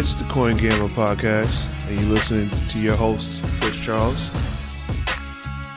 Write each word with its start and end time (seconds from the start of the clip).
It's 0.00 0.14
the 0.14 0.24
Coin 0.30 0.56
Gambler 0.56 0.88
Podcast, 0.88 1.68
and 1.86 2.00
you're 2.00 2.08
listening 2.08 2.48
to 2.70 2.78
your 2.78 2.96
host, 2.96 3.30
Fritz 3.60 3.76
Charles. 3.76 4.30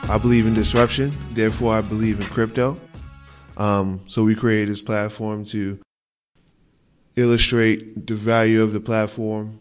I 0.09 0.17
believe 0.17 0.47
in 0.47 0.53
disruption, 0.53 1.11
therefore, 1.31 1.73
I 1.73 1.81
believe 1.81 2.21
in 2.21 2.27
crypto. 2.27 2.79
Um, 3.57 3.99
so, 4.07 4.23
we 4.23 4.33
created 4.33 4.69
this 4.69 4.81
platform 4.81 5.43
to 5.47 5.77
illustrate 7.17 8.07
the 8.07 8.15
value 8.15 8.63
of 8.63 8.71
the 8.71 8.79
platform, 8.79 9.59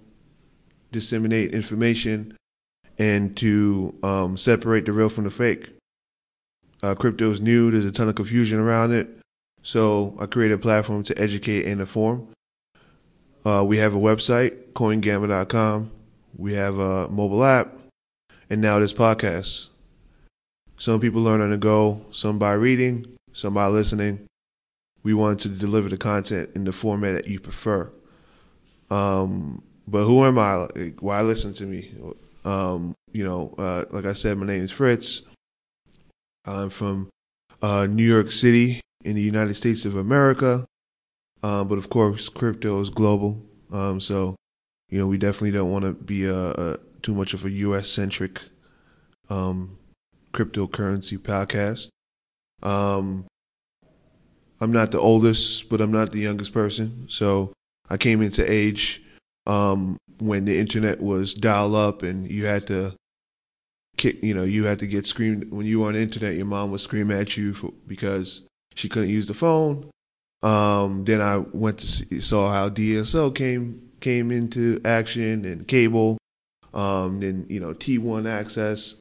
disseminate 0.92 1.52
information, 1.52 2.36
and 3.00 3.36
to 3.38 3.92
um, 4.04 4.36
separate 4.36 4.86
the 4.86 4.92
real 4.92 5.08
from 5.08 5.24
the 5.24 5.30
fake. 5.30 5.70
Uh, 6.84 6.94
crypto 6.94 7.32
is 7.32 7.40
new, 7.40 7.72
there's 7.72 7.84
a 7.84 7.90
ton 7.90 8.08
of 8.08 8.14
confusion 8.14 8.60
around 8.60 8.92
it. 8.92 9.08
So, 9.64 10.16
I 10.20 10.26
created 10.26 10.54
a 10.54 10.58
platform 10.58 11.02
to 11.02 11.18
educate 11.20 11.66
and 11.66 11.80
inform. 11.80 12.28
Uh, 13.44 13.64
we 13.66 13.78
have 13.78 13.94
a 13.94 13.98
website, 13.98 14.72
coingambler.com. 14.72 15.90
We 16.36 16.54
have 16.54 16.78
a 16.78 17.08
mobile 17.08 17.44
app, 17.44 17.76
and 18.48 18.60
now 18.60 18.78
this 18.78 18.92
podcast. 18.92 19.68
Some 20.78 21.00
people 21.00 21.22
learn 21.22 21.40
on 21.40 21.50
the 21.50 21.58
go, 21.58 22.04
some 22.10 22.38
by 22.38 22.52
reading, 22.54 23.06
some 23.32 23.54
by 23.54 23.66
listening. 23.66 24.26
We 25.02 25.14
want 25.14 25.40
to 25.40 25.48
deliver 25.48 25.88
the 25.88 25.96
content 25.96 26.50
in 26.54 26.64
the 26.64 26.72
format 26.72 27.14
that 27.14 27.28
you 27.28 27.40
prefer. 27.40 27.90
Um, 28.90 29.62
but 29.88 30.04
who 30.04 30.24
am 30.24 30.38
I? 30.38 30.66
Why 31.00 31.22
listen 31.22 31.52
to 31.54 31.64
me? 31.64 31.90
Um, 32.44 32.94
you 33.12 33.24
know, 33.24 33.54
uh, 33.58 33.84
like 33.90 34.04
I 34.04 34.12
said, 34.12 34.38
my 34.38 34.46
name 34.46 34.62
is 34.62 34.70
Fritz. 34.70 35.22
I'm 36.44 36.70
from 36.70 37.08
uh, 37.60 37.86
New 37.86 38.04
York 38.04 38.30
City 38.30 38.80
in 39.04 39.14
the 39.14 39.22
United 39.22 39.54
States 39.54 39.84
of 39.84 39.96
America. 39.96 40.64
Um, 41.42 41.68
but 41.68 41.78
of 41.78 41.90
course, 41.90 42.28
crypto 42.28 42.80
is 42.80 42.90
global. 42.90 43.42
Um, 43.72 44.00
so, 44.00 44.36
you 44.88 44.98
know, 44.98 45.06
we 45.06 45.18
definitely 45.18 45.50
don't 45.50 45.70
want 45.70 45.84
to 45.84 45.92
be 45.92 46.24
a, 46.24 46.50
a, 46.50 46.78
too 47.02 47.14
much 47.14 47.34
of 47.34 47.44
a 47.44 47.50
U.S. 47.50 47.88
centric 47.88 48.40
um, 49.28 49.78
cryptocurrency 50.32 51.18
podcast. 51.18 51.88
Um, 52.62 53.26
I'm 54.60 54.72
not 54.72 54.92
the 54.92 55.00
oldest, 55.00 55.68
but 55.68 55.80
I'm 55.80 55.90
not 55.90 56.12
the 56.12 56.20
youngest 56.20 56.52
person. 56.52 57.06
So 57.08 57.52
I 57.90 57.96
came 57.96 58.22
into 58.22 58.48
age 58.50 59.02
um, 59.46 59.96
when 60.18 60.44
the 60.44 60.58
internet 60.58 61.00
was 61.00 61.34
dial 61.34 61.74
up 61.74 62.02
and 62.02 62.30
you 62.30 62.46
had 62.46 62.68
to 62.68 62.94
you 64.04 64.34
know, 64.34 64.42
you 64.42 64.64
had 64.64 64.78
to 64.80 64.86
get 64.86 65.06
screamed 65.06 65.52
when 65.52 65.66
you 65.66 65.80
were 65.80 65.88
on 65.88 65.94
the 65.94 66.00
internet. 66.00 66.34
Your 66.34 66.46
mom 66.46 66.70
would 66.70 66.80
scream 66.80 67.10
at 67.10 67.36
you 67.36 67.54
for, 67.54 67.72
because 67.86 68.42
she 68.74 68.88
couldn't 68.88 69.10
use 69.10 69.26
the 69.26 69.34
phone. 69.34 69.90
Um, 70.42 71.04
then 71.04 71.20
I 71.20 71.38
went 71.38 71.78
to 71.78 71.86
see, 71.86 72.20
saw 72.20 72.50
how 72.52 72.68
DSL 72.68 73.34
came 73.34 73.90
came 74.00 74.32
into 74.32 74.80
action 74.84 75.44
and 75.44 75.66
cable. 75.66 76.18
Um, 76.74 77.20
then 77.20 77.46
you 77.48 77.60
know 77.60 77.72
T1 77.74 78.28
access. 78.28 78.94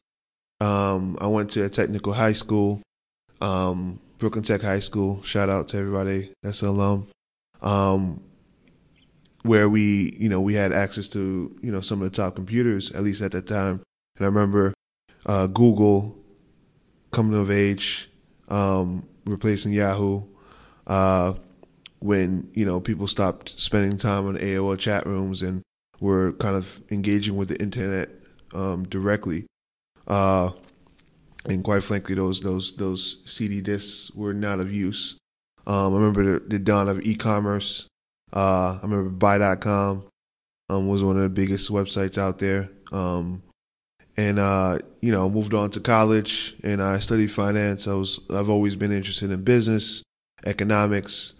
Um, 0.59 1.17
I 1.19 1.27
went 1.27 1.49
to 1.51 1.63
a 1.65 1.69
technical 1.69 2.13
high 2.13 2.33
school, 2.33 2.81
um, 3.41 3.99
Brooklyn 4.19 4.43
Tech 4.43 4.61
High 4.61 4.79
School. 4.79 5.23
Shout 5.23 5.49
out 5.49 5.69
to 5.69 5.77
everybody 5.77 6.31
that's 6.43 6.61
an 6.61 6.67
alum. 6.69 7.07
Um, 7.63 8.23
where 9.43 9.67
we, 9.67 10.15
you 10.19 10.29
know, 10.29 10.39
we 10.39 10.53
had 10.53 10.71
access 10.71 11.07
to, 11.09 11.55
you 11.63 11.71
know, 11.71 11.81
some 11.81 11.99
of 12.01 12.11
the 12.11 12.15
top 12.15 12.35
computers, 12.35 12.91
at 12.91 13.01
least 13.01 13.23
at 13.23 13.31
that 13.31 13.47
time. 13.47 13.81
And 14.17 14.25
I 14.25 14.25
remember 14.25 14.73
uh, 15.25 15.47
Google 15.47 16.15
coming 17.09 17.39
of 17.39 17.49
age, 17.49 18.11
um, 18.49 19.07
replacing 19.25 19.73
Yahoo 19.73 20.23
uh, 20.87 21.33
when 21.99 22.49
you 22.53 22.65
know 22.65 22.79
people 22.79 23.07
stopped 23.07 23.59
spending 23.59 23.97
time 23.97 24.27
on 24.27 24.37
AOL 24.37 24.77
chat 24.77 25.05
rooms 25.05 25.41
and 25.41 25.61
were 25.99 26.33
kind 26.33 26.55
of 26.55 26.81
engaging 26.89 27.37
with 27.37 27.47
the 27.47 27.61
internet 27.61 28.09
um, 28.53 28.83
directly. 28.83 29.45
Uh, 30.07 30.51
and 31.47 31.63
quite 31.63 31.83
frankly, 31.83 32.15
those 32.15 32.41
those 32.41 32.75
those 32.75 33.23
CD 33.25 33.61
discs 33.61 34.11
were 34.11 34.33
not 34.33 34.59
of 34.59 34.71
use. 34.71 35.17
Um, 35.67 35.93
I 35.93 35.97
remember 35.97 36.23
the, 36.23 36.39
the, 36.39 36.59
dawn 36.59 36.89
of 36.89 37.05
e-commerce. 37.05 37.87
Uh, 38.33 38.73
I 38.73 38.79
remember 38.81 39.09
Buy.com 39.11 40.07
um, 40.69 40.87
was 40.87 41.03
one 41.03 41.17
of 41.17 41.21
the 41.21 41.29
biggest 41.29 41.69
websites 41.69 42.17
out 42.17 42.39
there. 42.39 42.69
Um, 42.91 43.43
and 44.17 44.39
uh, 44.39 44.79
you 45.01 45.11
know, 45.11 45.29
moved 45.29 45.53
on 45.53 45.69
to 45.71 45.79
college 45.79 46.55
and 46.63 46.81
I 46.81 46.99
studied 46.99 47.31
finance. 47.31 47.87
I 47.87 47.93
was 47.93 48.19
I've 48.29 48.49
always 48.49 48.75
been 48.75 48.91
interested 48.91 49.31
in 49.31 49.43
business 49.43 50.03
economics. 50.45 51.33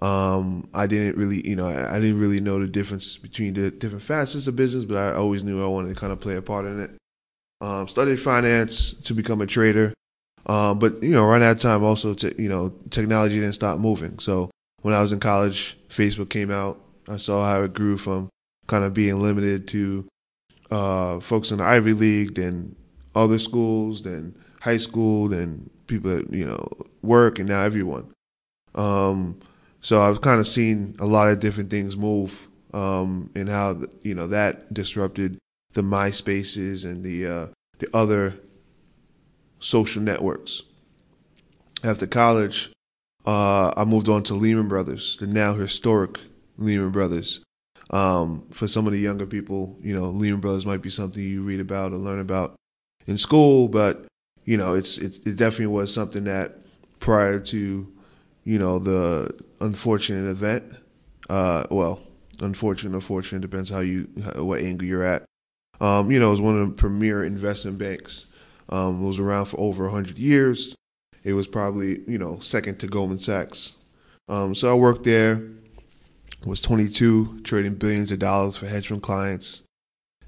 Um, 0.00 0.68
I 0.74 0.86
didn't 0.86 1.16
really, 1.16 1.46
you 1.48 1.56
know, 1.56 1.68
I, 1.68 1.96
I, 1.96 2.00
didn't 2.00 2.18
really 2.18 2.40
know 2.40 2.58
the 2.58 2.66
difference 2.66 3.16
between 3.16 3.54
the 3.54 3.70
different 3.70 4.02
facets 4.02 4.48
of 4.48 4.56
business, 4.56 4.84
but 4.84 4.96
I 4.96 5.14
always 5.14 5.44
knew 5.44 5.62
I 5.62 5.68
wanted 5.68 5.90
to 5.90 5.94
kind 5.94 6.12
of 6.12 6.20
play 6.20 6.36
a 6.36 6.42
part 6.42 6.66
in 6.66 6.80
it. 6.80 6.90
Um, 7.60 7.86
studied 7.86 8.16
finance 8.16 8.92
to 8.92 9.14
become 9.14 9.40
a 9.40 9.46
trader. 9.46 9.94
Um, 10.46 10.78
but, 10.78 11.02
you 11.02 11.12
know, 11.12 11.24
around 11.24 11.40
that 11.40 11.60
time 11.60 11.84
also, 11.84 12.14
you 12.36 12.48
know, 12.48 12.74
technology 12.90 13.36
didn't 13.36 13.54
stop 13.54 13.78
moving. 13.78 14.18
So 14.18 14.50
when 14.82 14.92
I 14.94 15.00
was 15.00 15.12
in 15.12 15.20
college, 15.20 15.78
Facebook 15.88 16.28
came 16.28 16.50
out. 16.50 16.80
I 17.08 17.16
saw 17.16 17.46
how 17.46 17.62
it 17.62 17.72
grew 17.72 17.96
from 17.96 18.28
kind 18.66 18.84
of 18.84 18.94
being 18.94 19.20
limited 19.20 19.68
to 19.68 20.06
uh, 20.70 21.20
folks 21.20 21.50
in 21.50 21.58
the 21.58 21.64
Ivy 21.64 21.92
League, 21.92 22.34
then 22.34 22.76
other 23.14 23.38
schools, 23.38 24.02
then 24.02 24.34
high 24.60 24.78
school, 24.78 25.28
then 25.28 25.70
people 25.86 26.10
that, 26.10 26.30
you 26.30 26.44
know, 26.44 26.66
work, 27.02 27.38
and 27.38 27.48
now 27.48 27.62
everyone. 27.62 28.10
Um, 28.74 29.40
so 29.80 30.02
I've 30.02 30.20
kind 30.20 30.40
of 30.40 30.46
seen 30.46 30.96
a 30.98 31.06
lot 31.06 31.28
of 31.28 31.40
different 31.40 31.70
things 31.70 31.96
move, 31.96 32.48
um, 32.72 33.30
and 33.34 33.48
how 33.48 33.78
you 34.02 34.14
know 34.14 34.26
that 34.28 34.72
disrupted 34.72 35.38
the 35.74 35.82
MySpaces 35.82 36.84
and 36.84 37.04
the 37.04 37.26
uh, 37.26 37.46
the 37.78 37.88
other 37.94 38.34
social 39.58 40.02
networks. 40.02 40.62
After 41.82 42.06
college, 42.06 42.72
uh, 43.26 43.72
I 43.76 43.84
moved 43.84 44.08
on 44.08 44.22
to 44.24 44.34
Lehman 44.34 44.68
Brothers, 44.68 45.18
the 45.18 45.26
now 45.26 45.54
historic 45.54 46.18
Lehman 46.56 46.90
Brothers. 46.90 47.42
Um, 47.90 48.46
for 48.50 48.66
some 48.66 48.86
of 48.86 48.92
the 48.92 48.98
younger 48.98 49.26
people, 49.26 49.76
you 49.82 49.94
know, 49.94 50.08
Lehman 50.10 50.40
Brothers 50.40 50.64
might 50.64 50.82
be 50.82 50.90
something 50.90 51.22
you 51.22 51.42
read 51.42 51.60
about 51.60 51.92
or 51.92 51.96
learn 51.96 52.20
about 52.20 52.56
in 53.06 53.18
school, 53.18 53.68
but 53.68 54.06
you 54.44 54.56
know, 54.56 54.74
it's 54.74 54.98
it, 54.98 55.26
it 55.26 55.36
definitely 55.36 55.66
was 55.66 55.92
something 55.92 56.24
that 56.24 56.58
prior 57.00 57.38
to 57.38 57.92
you 58.44 58.58
know, 58.58 58.78
the 58.78 59.34
unfortunate 59.60 60.30
event. 60.30 60.64
Uh, 61.28 61.64
well, 61.70 62.00
unfortunate, 62.40 62.94
unfortunate 62.94 63.40
depends 63.40 63.70
how 63.70 63.80
you 63.80 64.04
what 64.36 64.60
angle 64.60 64.86
you're 64.86 65.04
at. 65.04 65.24
Um, 65.80 66.10
you 66.10 66.20
know, 66.20 66.28
it 66.28 66.32
was 66.32 66.40
one 66.40 66.60
of 66.60 66.68
the 66.68 66.74
premier 66.74 67.24
investment 67.24 67.78
banks. 67.78 68.26
Um, 68.68 69.02
it 69.02 69.06
was 69.06 69.18
around 69.18 69.46
for 69.46 69.58
over 69.58 69.88
hundred 69.88 70.18
years. 70.18 70.74
It 71.24 71.32
was 71.32 71.46
probably 71.46 72.02
you 72.06 72.18
know 72.18 72.38
second 72.40 72.78
to 72.80 72.86
Goldman 72.86 73.18
Sachs. 73.18 73.76
Um, 74.28 74.54
so 74.54 74.70
I 74.70 74.74
worked 74.74 75.04
there. 75.04 75.42
Was 76.44 76.60
22, 76.60 77.40
trading 77.40 77.74
billions 77.76 78.12
of 78.12 78.18
dollars 78.18 78.58
for 78.58 78.66
hedge 78.66 78.88
fund 78.88 79.02
clients. 79.02 79.62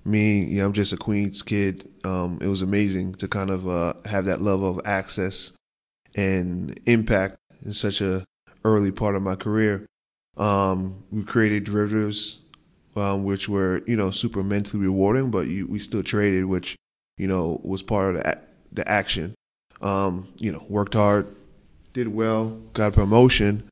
Me, 0.03 0.45
you 0.45 0.59
know, 0.59 0.67
I'm 0.67 0.73
just 0.73 0.93
a 0.95 0.97
Queens 0.97 1.43
kid. 1.43 1.91
Um, 2.05 2.39
it 2.41 2.47
was 2.47 2.63
amazing 2.63 3.17
to 3.17 3.29
kind 3.29 3.51
of 3.51 3.69
uh, 3.69 3.93
have 4.07 4.25
that 4.25 4.41
level 4.41 4.71
of 4.71 4.81
access 4.87 5.53
and 6.15 6.79
impact 6.87 7.37
in 7.67 7.73
such 7.73 8.01
a 8.01 8.25
early 8.65 8.93
part 8.93 9.17
of 9.17 9.23
my 9.23 9.35
career. 9.35 9.85
Um, 10.37 11.03
we 11.11 11.25
created 11.25 11.65
derivatives, 11.65 12.39
um, 12.95 13.25
which 13.25 13.49
were 13.49 13.83
you 13.87 13.97
know 13.97 14.11
super 14.11 14.43
mentally 14.43 14.85
rewarding, 14.85 15.31
but 15.31 15.49
you, 15.49 15.67
we 15.67 15.79
still 15.79 16.03
traded, 16.03 16.47
which 16.47 16.77
you 17.19 17.27
know 17.27 17.61
was 17.65 17.83
part 17.83 18.17
of 18.17 18.23
the 18.23 18.39
the 18.73 18.89
action. 18.89 19.35
Um, 19.83 20.29
you 20.37 20.53
know, 20.53 20.65
worked 20.71 20.95
hard, 20.95 21.35
did 21.93 22.09
well, 22.09 22.51
got 22.73 22.89
a 22.89 22.93
promotion, 22.93 23.69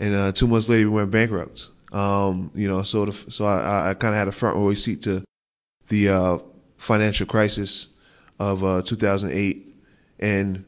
and 0.00 0.14
uh, 0.14 0.32
two 0.32 0.48
months 0.48 0.68
later 0.68 0.88
we 0.88 0.96
went 0.96 1.10
bankrupt. 1.10 1.68
Um, 1.92 2.50
you 2.54 2.66
know, 2.66 2.82
so 2.82 3.04
the, 3.04 3.30
so 3.30 3.44
I, 3.46 3.90
I 3.90 3.94
kind 3.94 4.14
of 4.14 4.18
had 4.18 4.26
a 4.26 4.32
front 4.32 4.56
row 4.56 4.74
seat 4.74 5.02
to 5.02 5.22
the 5.88 6.08
uh, 6.08 6.38
financial 6.76 7.26
crisis 7.26 7.88
of 8.40 8.64
uh, 8.64 8.82
2008, 8.82 9.76
and 10.18 10.64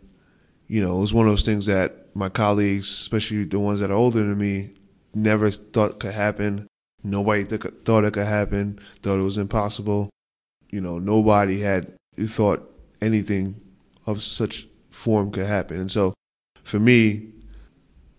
you 0.69 0.81
know, 0.85 0.99
it 0.99 1.01
was 1.01 1.15
one 1.15 1.27
of 1.27 1.33
those 1.33 1.43
things 1.43 1.67
that 1.67 2.06
my 2.17 2.31
colleagues, 2.31 2.89
especially 2.89 3.45
the 3.45 3.59
ones 3.59 3.81
that 3.81 3.91
are 3.91 3.95
older 3.95 4.21
than 4.21 4.39
me, 4.39 4.71
never 5.15 5.51
thought 5.51 6.01
could 6.01 6.15
happen. 6.15 6.67
Nobody 7.05 7.45
th- 7.45 7.63
thought 7.85 8.05
it 8.05 8.15
could 8.15 8.27
happen. 8.27 8.81
Thought 9.03 9.21
it 9.21 9.23
was 9.23 9.37
impossible. 9.37 10.09
You 10.71 10.81
know, 10.81 10.99
nobody 10.99 11.61
had 11.61 11.95
thought 12.19 12.73
anything 13.03 13.61
of 14.07 14.23
such 14.23 14.67
form 14.91 15.31
could 15.31 15.47
happen. 15.47 15.79
And 15.79 15.93
so, 15.93 16.15
for 16.65 16.79
me, 16.81 17.29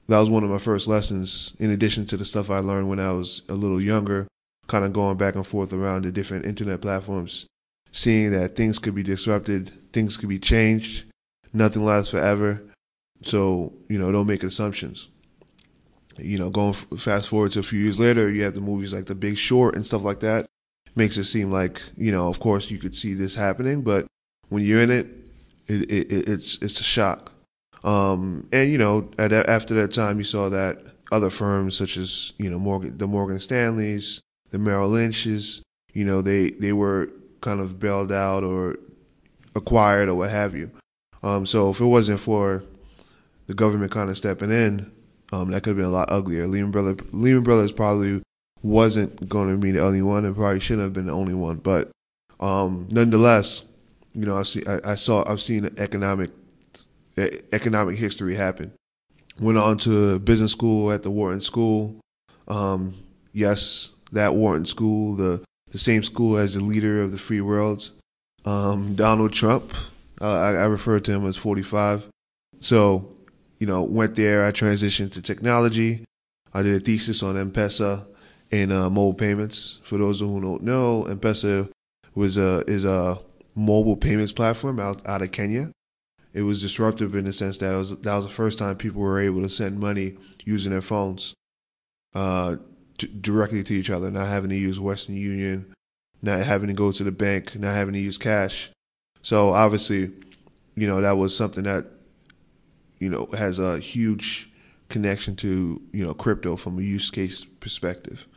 that 0.08 0.20
was 0.20 0.30
one 0.30 0.44
of 0.44 0.50
my 0.50 0.60
first 0.60 0.88
lessons. 0.88 1.56
In 1.60 1.72
addition 1.72 2.06
to 2.06 2.18
the 2.18 2.26
stuff 2.26 2.52
I 2.52 2.60
learned 2.60 2.90
when 2.90 3.00
I 3.00 3.12
was 3.14 3.42
a 3.50 3.56
little 3.56 3.82
younger, 3.82 4.28
kind 4.68 4.86
of 4.86 4.94
going 4.94 5.18
back 5.18 5.36
and 5.36 5.46
forth 5.46 5.74
around 5.74 6.06
the 6.06 6.12
different 6.12 6.46
internet 6.46 6.82
platforms, 6.82 7.48
seeing 7.92 8.32
that 8.32 8.56
things 8.56 8.78
could 8.78 8.94
be 8.94 9.04
disrupted, 9.04 9.72
things 9.92 10.18
could 10.18 10.30
be 10.30 10.40
changed, 10.40 11.06
nothing 11.52 11.84
lasts 11.84 12.12
forever. 12.12 12.64
So, 13.24 13.74
you 13.90 13.98
know, 13.98 14.12
don't 14.12 14.28
make 14.28 14.44
assumptions. 14.44 15.08
You 16.18 16.38
know, 16.38 16.50
going 16.50 16.74
fast 16.74 17.30
forward 17.30 17.52
to 17.54 17.60
a 17.60 17.64
few 17.64 17.80
years 17.80 18.00
later, 18.00 18.30
you 18.30 18.44
have 18.44 18.56
the 18.56 18.62
movies 18.62 18.94
like 18.94 19.06
The 19.06 19.16
Big 19.16 19.38
Short 19.38 19.76
and 19.76 19.86
stuff 19.86 20.04
like 20.04 20.20
that. 20.22 20.48
Makes 20.96 21.18
it 21.18 21.26
seem 21.26 21.52
like 21.52 21.80
you 21.96 22.12
know, 22.12 22.28
of 22.28 22.40
course, 22.40 22.72
you 22.72 22.80
could 22.80 22.96
see 22.96 23.14
this 23.14 23.36
happening, 23.36 23.84
but 23.84 24.08
when 24.50 24.64
you're 24.64 24.82
in 24.82 24.90
it, 24.90 25.08
it, 25.68 25.92
it 25.92 26.28
it's 26.28 26.58
it's 26.62 26.80
a 26.80 26.84
shock. 26.84 27.34
Um, 27.84 28.48
and 28.52 28.72
you 28.72 28.80
know, 28.80 29.10
at, 29.20 29.32
after 29.32 29.76
that 29.76 29.94
time, 29.94 30.18
you 30.18 30.24
saw 30.24 30.50
that 30.50 30.82
other 31.12 31.30
firms 31.30 31.78
such 31.78 31.98
as 31.98 32.34
you 32.40 32.50
know 32.50 32.58
Morgan, 32.58 32.98
the 32.98 33.08
Morgan 33.08 33.40
Stanleys, 33.40 34.22
the 34.50 34.58
Merrill 34.58 34.90
Lynch's, 34.90 35.62
you 35.94 36.04
know, 36.04 36.22
they 36.22 36.50
they 36.52 36.74
were 36.74 37.10
kind 37.42 37.60
of 37.60 37.80
bailed 37.80 38.12
out 38.12 38.44
or 38.44 38.78
acquired 39.56 40.10
or 40.10 40.16
what 40.16 40.30
have 40.30 40.56
you. 40.56 40.72
Um, 41.24 41.46
so 41.46 41.70
if 41.70 41.80
it 41.80 41.86
wasn't 41.86 42.20
for 42.20 42.64
the 43.48 43.54
government 43.54 43.92
kind 43.92 44.10
of 44.10 44.18
stepping 44.18 44.52
in, 44.52 44.92
um, 45.32 45.52
that 45.52 45.64
could 45.64 45.72
have 45.72 45.78
been 45.78 45.86
a 45.86 45.90
lot 45.90 46.12
uglier. 46.12 46.48
Lehman 46.48 46.72
Brothers, 46.72 46.98
Lehman 47.12 47.44
Brothers 47.44 47.72
probably 47.72 48.22
wasn't 48.62 49.28
going 49.28 49.50
to 49.50 49.58
be 49.58 49.72
the 49.72 49.82
only 49.82 50.02
one, 50.02 50.26
and 50.26 50.36
probably 50.36 50.60
shouldn't 50.60 50.84
have 50.84 50.94
been 50.94 51.08
the 51.08 51.14
only 51.14 51.34
one. 51.34 51.58
But 51.58 51.90
um, 52.40 52.88
nonetheless, 52.92 53.64
you 54.14 54.26
know, 54.26 54.38
I 54.38 54.44
see, 54.44 54.66
I, 54.66 54.92
I 54.92 54.96
saw, 54.96 55.30
I've 55.30 55.42
seen 55.42 55.70
economic 55.78 56.32
economic 57.18 57.98
history 57.98 58.36
happen. 58.36 58.72
Went 59.40 59.58
on 59.58 59.78
to 59.80 60.20
business 60.20 60.52
school 60.52 60.92
at 60.92 61.04
the 61.04 61.12
Wharton 61.12 61.42
School. 61.42 62.00
Um, 62.48 62.96
yes, 63.34 63.92
that 64.12 64.36
Wharton 64.36 64.66
School, 64.66 65.16
the 65.16 65.44
the 65.72 65.78
same 65.78 66.04
school 66.04 66.38
as 66.38 66.54
the 66.54 66.62
leader 66.62 67.02
of 67.02 67.12
the 67.12 67.18
free 67.18 67.42
worlds, 67.42 67.92
um, 68.46 68.96
Donald 68.96 69.34
Trump. 69.34 69.74
Uh, 70.20 70.40
I, 70.40 70.48
I 70.54 70.66
refer 70.66 71.00
to 71.00 71.12
him 71.12 71.28
as 71.28 71.36
45. 71.36 72.08
So, 72.60 73.17
you 73.60 73.68
know, 73.68 73.84
went 73.84 74.16
there. 74.16 74.46
I 74.46 74.52
transitioned 74.52 75.12
to 75.14 75.22
technology. 75.22 76.06
I 76.54 76.64
did 76.64 76.82
a 76.82 76.84
thesis 76.84 77.24
on 77.24 77.38
M-Pesa 77.38 78.06
and 78.52 78.72
uh, 78.72 78.90
mobile 78.90 79.14
payments. 79.14 79.80
For 79.84 79.98
those 79.98 80.20
who 80.20 80.42
don't 80.42 80.64
know, 80.64 81.06
M-Pesa 81.06 81.70
was 82.16 82.38
a 82.38 82.64
is 82.68 82.86
a 82.86 83.20
mobile 83.56 83.98
payments 83.98 84.32
platform 84.32 84.80
out 84.80 85.06
out 85.06 85.22
of 85.22 85.32
Kenya. 85.32 85.72
It 86.34 86.44
was 86.44 86.62
disruptive 86.62 87.16
in 87.16 87.26
the 87.26 87.34
sense 87.34 87.58
that 87.58 87.76
was 87.76 87.98
that 87.98 88.16
was 88.16 88.26
the 88.26 88.32
first 88.32 88.60
time 88.60 88.76
people 88.76 89.02
were 89.02 89.20
able 89.20 89.42
to 89.42 89.50
send 89.50 89.80
money 89.80 90.18
using 90.46 90.72
their 90.72 90.82
phones. 90.82 91.34
Uh, 92.14 92.58
directly 93.22 93.64
to 93.64 93.74
each 93.74 93.90
other, 93.90 94.10
not 94.10 94.28
having 94.28 94.50
to 94.50 94.56
use 94.56 94.80
Western 94.80 95.16
Union, 95.16 95.72
not 96.22 96.40
having 96.40 96.68
to 96.68 96.74
go 96.74 96.92
to 96.92 97.04
the 97.04 97.12
bank, 97.12 97.56
not 97.56 97.76
having 97.76 97.94
to 97.94 98.00
use 98.00 98.18
cash. 98.18 98.72
So 99.22 99.54
obviously, 99.54 100.12
you 100.76 100.88
know, 100.88 101.02
that 101.02 101.18
was 101.18 101.36
something 101.36 101.64
that, 101.66 101.86
you 103.00 103.10
know, 103.10 103.28
has 103.38 103.60
a 103.60 103.80
huge 103.80 104.52
connection 104.90 105.36
to, 105.38 105.82
you 105.92 106.06
know, 106.06 106.14
crypto 106.14 106.56
from 106.56 106.80
a 106.80 106.82
use 106.82 107.12
case 107.12 107.44
perspective. 107.44 108.28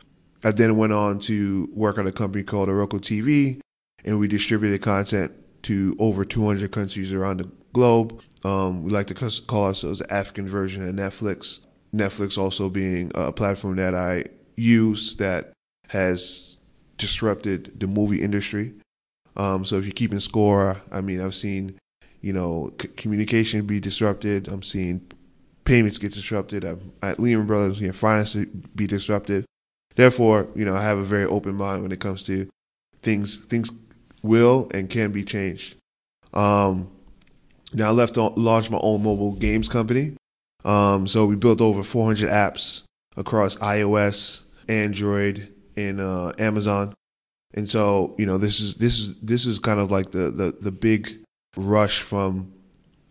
I 0.43 0.51
then 0.51 0.77
went 0.77 0.93
on 0.93 1.19
to 1.21 1.69
work 1.73 1.97
at 1.97 2.07
a 2.07 2.11
company 2.11 2.43
called 2.43 2.69
iROKO 2.69 2.99
TV, 2.99 3.61
and 4.03 4.19
we 4.19 4.27
distributed 4.27 4.81
content 4.81 5.31
to 5.63 5.95
over 5.99 6.25
200 6.25 6.71
countries 6.71 7.13
around 7.13 7.37
the 7.37 7.49
globe. 7.73 8.21
Um, 8.43 8.83
we 8.83 8.91
like 8.91 9.07
to 9.07 9.13
call 9.13 9.65
ourselves 9.65 9.99
the 9.99 10.11
African 10.11 10.47
version 10.47 10.87
of 10.87 10.95
Netflix. 10.95 11.59
Netflix 11.93 12.37
also 12.37 12.69
being 12.69 13.11
a 13.13 13.31
platform 13.31 13.75
that 13.75 13.93
I 13.93 14.25
use 14.55 15.15
that 15.17 15.53
has 15.89 16.57
disrupted 16.97 17.79
the 17.79 17.87
movie 17.87 18.21
industry. 18.21 18.73
Um, 19.35 19.65
so 19.65 19.77
if 19.77 19.85
you're 19.85 19.93
keeping 19.93 20.19
score, 20.19 20.81
I 20.91 21.01
mean, 21.01 21.21
I've 21.21 21.35
seen, 21.35 21.77
you 22.21 22.33
know, 22.33 22.73
c- 22.81 22.87
communication 22.89 23.65
be 23.65 23.79
disrupted. 23.79 24.47
I'm 24.47 24.63
seeing 24.63 25.01
payments 25.65 25.97
get 25.97 26.13
disrupted. 26.13 26.63
I'm, 26.63 26.93
at 27.01 27.19
Lehman 27.19 27.47
Brothers, 27.47 27.79
you 27.79 27.87
know, 27.87 27.93
finance 27.93 28.35
be 28.75 28.87
disrupted. 28.87 29.45
Therefore, 29.95 30.47
you 30.55 30.65
know, 30.65 30.75
I 30.75 30.83
have 30.83 30.97
a 30.97 31.03
very 31.03 31.25
open 31.25 31.55
mind 31.55 31.83
when 31.83 31.91
it 31.91 31.99
comes 31.99 32.23
to 32.23 32.47
things. 33.01 33.37
Things 33.37 33.71
will 34.23 34.69
and 34.73 34.89
can 34.89 35.11
be 35.11 35.23
changed. 35.23 35.75
Um, 36.33 36.89
now 37.73 37.87
I 37.87 37.91
left 37.91 38.15
to 38.15 38.23
launch 38.27 38.69
my 38.69 38.79
own 38.81 39.03
mobile 39.03 39.33
games 39.33 39.69
company. 39.69 40.15
Um, 40.63 41.07
so 41.07 41.25
we 41.25 41.35
built 41.35 41.61
over 41.61 41.83
400 41.83 42.29
apps 42.29 42.83
across 43.17 43.57
iOS, 43.57 44.43
Android, 44.67 45.53
and 45.75 45.99
uh, 45.99 46.33
Amazon. 46.37 46.93
And 47.53 47.69
so, 47.69 48.15
you 48.17 48.25
know, 48.25 48.37
this 48.37 48.59
is 48.59 48.75
this 48.75 48.99
is 48.99 49.15
this 49.21 49.45
is 49.45 49.59
kind 49.59 49.79
of 49.79 49.91
like 49.91 50.11
the, 50.11 50.31
the 50.31 50.55
the 50.59 50.71
big 50.71 51.20
rush 51.55 51.99
from 52.01 52.53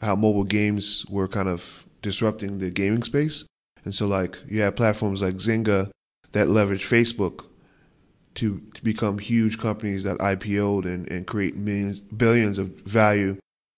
how 0.01 0.17
mobile 0.17 0.45
games 0.45 1.05
were 1.09 1.29
kind 1.29 1.49
of 1.49 1.87
disrupting 2.03 2.59
the 2.59 2.71
gaming 2.71 3.03
space. 3.03 3.45
And 3.85 3.95
so, 3.95 4.07
like, 4.07 4.39
you 4.49 4.61
had 4.61 4.77
platforms 4.77 5.23
like 5.23 5.37
Zynga 5.37 5.91
that 6.33 6.49
leverage 6.49 6.87
Facebook 6.87 7.47
to, 8.35 8.61
to 8.75 8.85
become 8.85 9.19
huge 9.19 9.59
companies 9.59 10.05
that 10.05 10.19
IPO'd 10.19 10.87
and, 10.87 11.11
and 11.11 11.27
create 11.27 11.57
millions, 11.57 12.01
billions 12.01 12.59
of 12.59 12.69
value 12.81 13.37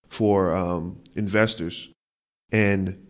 for 0.09 0.55
um, 0.55 1.00
investors. 1.15 1.91
And 2.50 3.06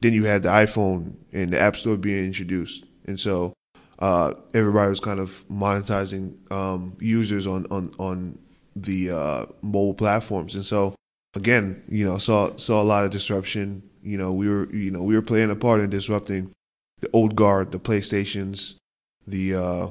then 0.00 0.12
you 0.12 0.24
had 0.24 0.42
the 0.42 0.48
iPhone 0.48 1.16
and 1.32 1.52
the 1.52 1.60
App 1.60 1.76
Store 1.76 1.96
being 1.96 2.24
introduced, 2.24 2.84
and 3.06 3.18
so 3.18 3.52
uh, 3.98 4.34
everybody 4.54 4.88
was 4.88 5.00
kind 5.00 5.20
of 5.20 5.44
monetizing 5.50 6.50
um, 6.52 6.96
users 7.00 7.46
on 7.46 7.66
on 7.70 7.92
on 7.98 8.38
the 8.82 9.10
uh, 9.10 9.46
mobile 9.62 9.94
platforms, 9.94 10.54
and 10.54 10.64
so 10.64 10.94
again, 11.34 11.82
you 11.88 12.04
know, 12.04 12.18
saw 12.18 12.54
saw 12.56 12.82
a 12.82 12.84
lot 12.84 13.04
of 13.04 13.10
disruption. 13.10 13.82
You 14.02 14.18
know, 14.18 14.32
we 14.32 14.48
were 14.48 14.72
you 14.74 14.90
know 14.90 15.02
we 15.02 15.14
were 15.14 15.22
playing 15.22 15.50
a 15.50 15.56
part 15.56 15.80
in 15.80 15.90
disrupting 15.90 16.52
the 17.00 17.10
old 17.12 17.36
guard, 17.36 17.72
the 17.72 17.78
PlayStations, 17.78 18.74
the 19.26 19.54
uh, 19.54 19.88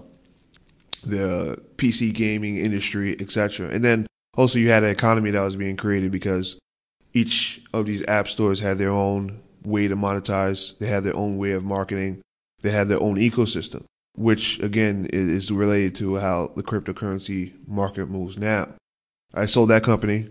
the 1.06 1.62
PC 1.78 2.14
gaming 2.14 2.58
industry, 2.58 3.16
etc. 3.20 3.70
And 3.70 3.84
then 3.84 4.08
also 4.36 4.60
you 4.60 4.70
had 4.70 4.84
an 4.84 4.90
economy 4.90 5.32
that 5.32 5.42
was 5.42 5.56
being 5.56 5.78
created 5.78 6.12
because 6.12 6.60
each 7.14 7.62
of 7.74 7.86
these 7.86 8.06
app 8.08 8.28
stores 8.28 8.60
had 8.60 8.78
their 8.78 8.92
own 8.92 9.42
way 9.64 9.88
to 9.88 9.96
monetize. 9.96 10.78
They 10.78 10.88
had 10.88 11.04
their 11.04 11.16
own 11.16 11.38
way 11.38 11.52
of 11.52 11.64
marketing. 11.64 12.22
They 12.62 12.72
had 12.72 12.88
their 12.88 13.02
own 13.02 13.16
ecosystem, 13.16 13.86
which 14.18 14.60
again 14.60 15.08
is 15.14 15.52
related 15.52 15.96
to 15.96 16.16
how 16.16 16.52
the 16.56 16.64
cryptocurrency 16.64 17.54
market 17.68 18.08
moves 18.08 18.36
now. 18.38 18.68
I 19.34 19.46
sold 19.46 19.70
that 19.70 19.84
company 19.84 20.30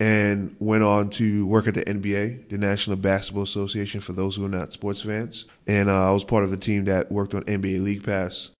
and 0.00 0.56
went 0.60 0.82
on 0.82 1.10
to 1.10 1.46
work 1.46 1.66
at 1.66 1.74
the 1.74 1.84
NBA, 1.84 2.48
the 2.48 2.56
National 2.56 2.96
Basketball 2.96 3.42
Association, 3.42 4.00
for 4.00 4.12
those 4.12 4.36
who 4.36 4.44
are 4.44 4.48
not 4.48 4.72
sports 4.72 5.02
fans. 5.02 5.44
And 5.66 5.90
uh, 5.90 6.08
I 6.08 6.10
was 6.12 6.24
part 6.24 6.44
of 6.44 6.52
a 6.52 6.56
team 6.56 6.86
that 6.86 7.12
worked 7.12 7.34
on 7.34 7.42
NBA 7.44 7.82
League 7.82 8.04
Pass, 8.04 8.50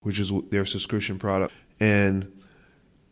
which 0.00 0.18
is 0.18 0.30
their 0.50 0.66
subscription 0.66 1.18
product. 1.18 1.54
And 1.80 2.30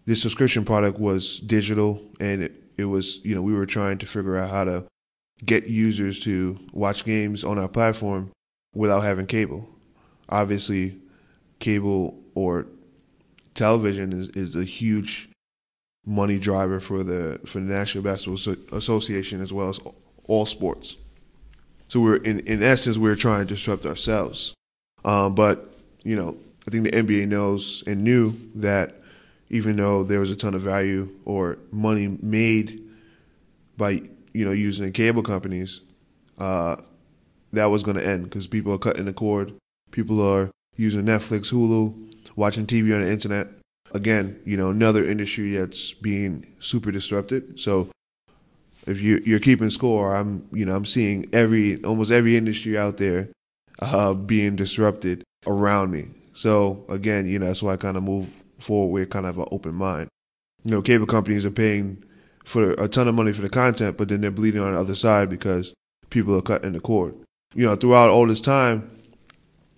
this 0.05 0.21
subscription 0.21 0.65
product 0.65 0.99
was 0.99 1.39
digital, 1.39 2.03
and 2.21 2.43
it, 2.43 2.63
it 2.77 2.85
was, 2.85 3.25
you 3.25 3.35
know, 3.35 3.43
we 3.43 3.55
were 3.55 3.67
trying 3.67 3.99
to 3.99 4.07
figure 4.07 4.37
out 4.37 4.51
how 4.51 4.65
to 4.65 4.85
get 5.45 5.67
users 5.67 6.21
to 6.21 6.59
watch 6.73 7.05
games 7.05 7.45
on 7.45 7.59
our 7.59 7.69
platform 7.69 8.33
without 8.75 9.01
having 9.01 9.27
cable. 9.27 9.69
Obviously, 10.29 10.99
cable 11.59 12.19
or 12.35 12.67
television 13.55 14.13
is, 14.13 14.29
is 14.29 14.55
a 14.55 14.65
huge 14.65 15.29
money 16.05 16.39
driver 16.39 16.79
for 16.79 17.03
the 17.03 17.41
for 17.47 17.61
the 17.61 17.67
National 17.67 18.05
Basketball 18.05 18.57
Association 18.77 19.41
as 19.41 19.53
well 19.53 19.69
as 19.69 19.81
all 20.29 20.47
sports. 20.47 20.97
So 21.89 22.01
we're 22.01 22.17
in 22.17 22.41
in 22.41 22.63
essence 22.63 22.99
we're 22.99 23.17
trying 23.17 23.47
to 23.47 23.55
disrupt 23.55 23.87
ourselves, 23.87 24.55
um, 25.05 25.35
but 25.35 25.79
you 26.05 26.17
know 26.17 26.37
I 26.67 26.71
think 26.71 26.85
the 26.85 26.91
NBA 26.91 27.29
knows 27.29 27.85
and 27.87 28.03
knew 28.03 28.35
that 28.57 28.95
even 29.49 29.77
though 29.77 30.03
there 30.03 30.21
was 30.21 30.31
a 30.31 30.37
ton 30.37 30.55
of 30.55 30.63
value 30.63 31.09
or 31.25 31.59
money 31.71 32.19
made 32.21 32.83
by 33.77 34.03
you 34.37 34.45
know, 34.45 34.53
using 34.53 34.93
cable 34.93 35.23
companies, 35.23 35.81
uh, 36.39 36.77
that 37.55 37.67
was 37.67 37.83
going 37.83 37.97
to 37.97 38.07
end 38.07 38.25
because 38.25 38.47
people 38.47 38.71
are 38.71 38.79
cutting 38.79 39.07
the 39.07 39.13
cord. 39.15 39.55
People 39.93 40.21
are 40.21 40.51
using 40.77 41.03
Netflix, 41.03 41.51
Hulu, 41.53 41.95
watching 42.37 42.67
TV 42.67 42.95
on 42.95 43.01
the 43.01 43.11
internet. 43.11 43.49
Again, 43.93 44.41
you 44.45 44.57
know, 44.57 44.71
another 44.71 45.05
industry 45.05 45.53
that's 45.53 45.93
being 45.93 46.47
super 46.59 46.91
disrupted. 46.91 47.59
So 47.61 47.89
if 48.87 49.01
you, 49.01 49.23
you're 49.25 49.41
keeping 49.41 49.71
score, 49.71 50.15
I'm, 50.15 50.47
you 50.53 50.67
know, 50.67 50.75
I'm 50.77 50.87
seeing 50.87 51.29
every, 51.33 51.83
almost 51.85 52.11
every 52.11 52.37
industry 52.37 52.77
out 52.77 52.99
there 52.99 53.29
uh, 53.79 54.15
being 54.15 54.57
disrupted 54.57 55.25
around 55.47 55.91
me. 55.91 56.09
So 56.35 56.85
again, 56.89 57.27
you 57.27 57.39
know, 57.39 57.47
that's 57.47 57.63
why 57.63 57.73
I 57.73 57.77
kind 57.77 57.97
of 57.97 58.03
move 58.03 58.29
forward 58.59 58.93
with 58.93 59.11
kind 59.11 59.27
of 59.27 59.39
an 59.39 59.47
open 59.51 59.75
mind. 59.75 60.09
You 60.65 60.73
know, 60.73 60.83
cable 60.83 61.07
companies 61.07 61.47
are 61.47 61.51
paying 61.51 62.03
for 62.45 62.73
a 62.73 62.89
ton 62.89 63.09
of 63.09 63.15
money 63.15 63.33
for 63.33 63.43
the 63.43 63.49
content, 63.49 63.97
but 63.97 64.09
then 64.09 64.21
they're 64.21 64.31
bleeding 64.31 64.61
on 64.61 64.75
the 64.75 64.81
other 64.81 64.95
side 64.95 65.31
because 65.31 65.75
people 66.11 66.37
are 66.37 66.43
cutting 66.43 66.73
the 66.73 66.81
cord. 66.81 67.15
You 67.55 67.67
know, 67.67 67.77
throughout 67.77 68.11
all 68.11 68.27
this 68.27 68.41
time, 68.41 68.91